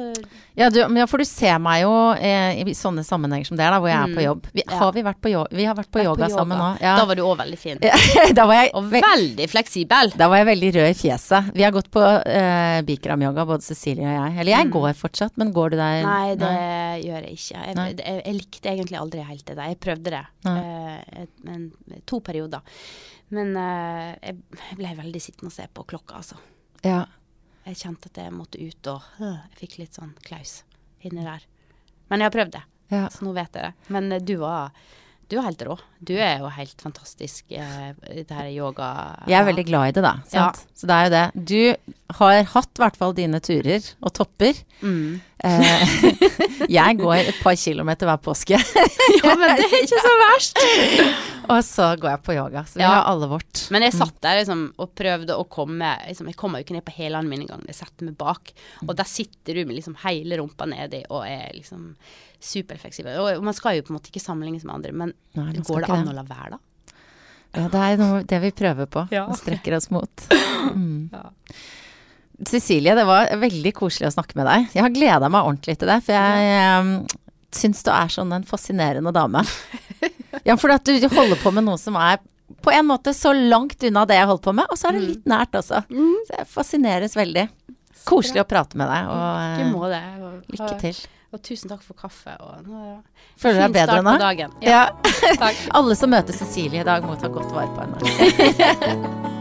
[0.59, 3.63] ja, du, men ja, for du ser meg jo eh, i sånne sammenhenger som det
[3.67, 4.49] er, da, hvor jeg er på jobb.
[4.53, 4.73] Vi, Mm.
[4.73, 4.79] Ja.
[4.81, 6.71] har vi vært på, yo vi har vært på Vært yoga, sammen nå.
[6.83, 6.97] Ja.
[6.99, 7.79] Da var du òg veldig fin.
[8.39, 10.11] da, var jeg, Og veldig fleksibel.
[10.19, 11.53] da var jeg veldig rød i fjeset.
[11.55, 14.39] Vi har gått på eh, Bikram-yoga, både Cecilie og jeg.
[14.43, 16.03] Eller jeg går fortsatt, men går du der?
[16.03, 16.11] Mm.
[16.11, 16.53] Nei, det
[17.07, 17.63] gjør jeg ikke.
[17.63, 19.71] Jeg, jeg, jeg likte egentlig aldri helt det der.
[19.71, 20.57] Jeg prøvde det Nei.
[20.59, 22.61] eh, et- to perioder.
[23.31, 26.37] Men eh, jeg ble veldig sittende og se på klokka, altså.
[26.87, 27.05] Ja.
[27.67, 30.61] Jeg kjente at jeg måtte ut, og øh, jeg fikk litt sånn klaus
[31.03, 31.43] inni der.
[32.07, 32.63] Men jeg har prøvd det,
[32.95, 33.09] ja.
[33.11, 33.91] så nå vet jeg det.
[33.97, 34.71] Men eh, du var,
[35.27, 35.75] du var helt rå.
[35.99, 38.89] Du er jo helt fantastisk eh, i det her yoga...
[39.27, 40.15] Jeg er veldig glad i det, da.
[40.31, 40.47] Ja.
[40.79, 41.25] Så det er jo det.
[41.51, 44.63] Du har hatt i hvert fall dine turer og topper.
[44.87, 45.19] Mm.
[45.43, 45.97] Eh,
[46.79, 48.63] jeg går et par kilometer hver påske,
[49.25, 50.63] Ja, men det er ikke så verst.
[51.53, 52.63] og så går jeg på yoga.
[52.69, 52.91] Så vi Ja.
[52.95, 53.65] har alle vårt.
[53.75, 56.85] Men jeg satt der liksom, og prøvde å komme liksom, Jeg kommer jo ikke ned
[56.87, 57.65] på hælene mine engang.
[57.71, 58.53] Jeg setter meg bak,
[58.87, 61.95] og der sitter du med liksom hele rumpa nedi og er liksom
[62.41, 63.17] superfleksibel.
[63.39, 65.91] Og man skal jo på en måte ikke sammenlignes med andre, men Nei, går det
[65.91, 66.13] an det.
[66.13, 66.63] å la være, da?
[67.57, 69.25] Ja, det er noe, det vi prøver på Ja.
[69.31, 70.11] og strekker oss mot.
[70.67, 71.11] Mm.
[71.13, 71.29] Ja.
[72.45, 74.65] Cecilie, det var veldig koselig å snakke med deg.
[74.75, 77.07] Jeg har gleda meg ordentlig til det, for jeg jeg
[77.55, 79.45] syns du er sånn en fascinerende dame.
[80.45, 82.19] Ja, for at du holder på med noe som er
[82.63, 85.03] på en måte så langt unna det jeg holder på med, og så er det
[85.09, 85.81] litt nært også.
[86.29, 87.49] Så jeg fascineres veldig.
[88.07, 90.03] Koselig å prate med deg, og eh, må det.
[90.55, 91.01] Lykke til.
[91.35, 92.37] og tusen takk for kaffe.
[92.39, 93.03] Og, nå-
[93.37, 94.13] Føler du deg bedre nå?
[94.63, 94.85] Ja.
[95.41, 95.51] Ja.
[95.81, 99.33] Alle som møter Cecilie i dag, må ta godt vare på henne.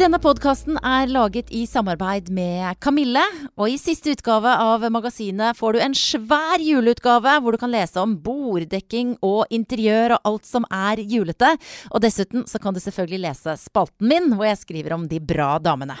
[0.00, 3.20] Denne podkasten er laget i samarbeid med Kamille.
[3.60, 8.00] Og i siste utgave av magasinet får du en svær juleutgave hvor du kan lese
[8.00, 11.52] om borddekking og interiør og alt som er julete.
[11.92, 15.58] Og dessuten så kan du selvfølgelig lese spalten min hvor jeg skriver om de bra
[15.60, 16.00] damene.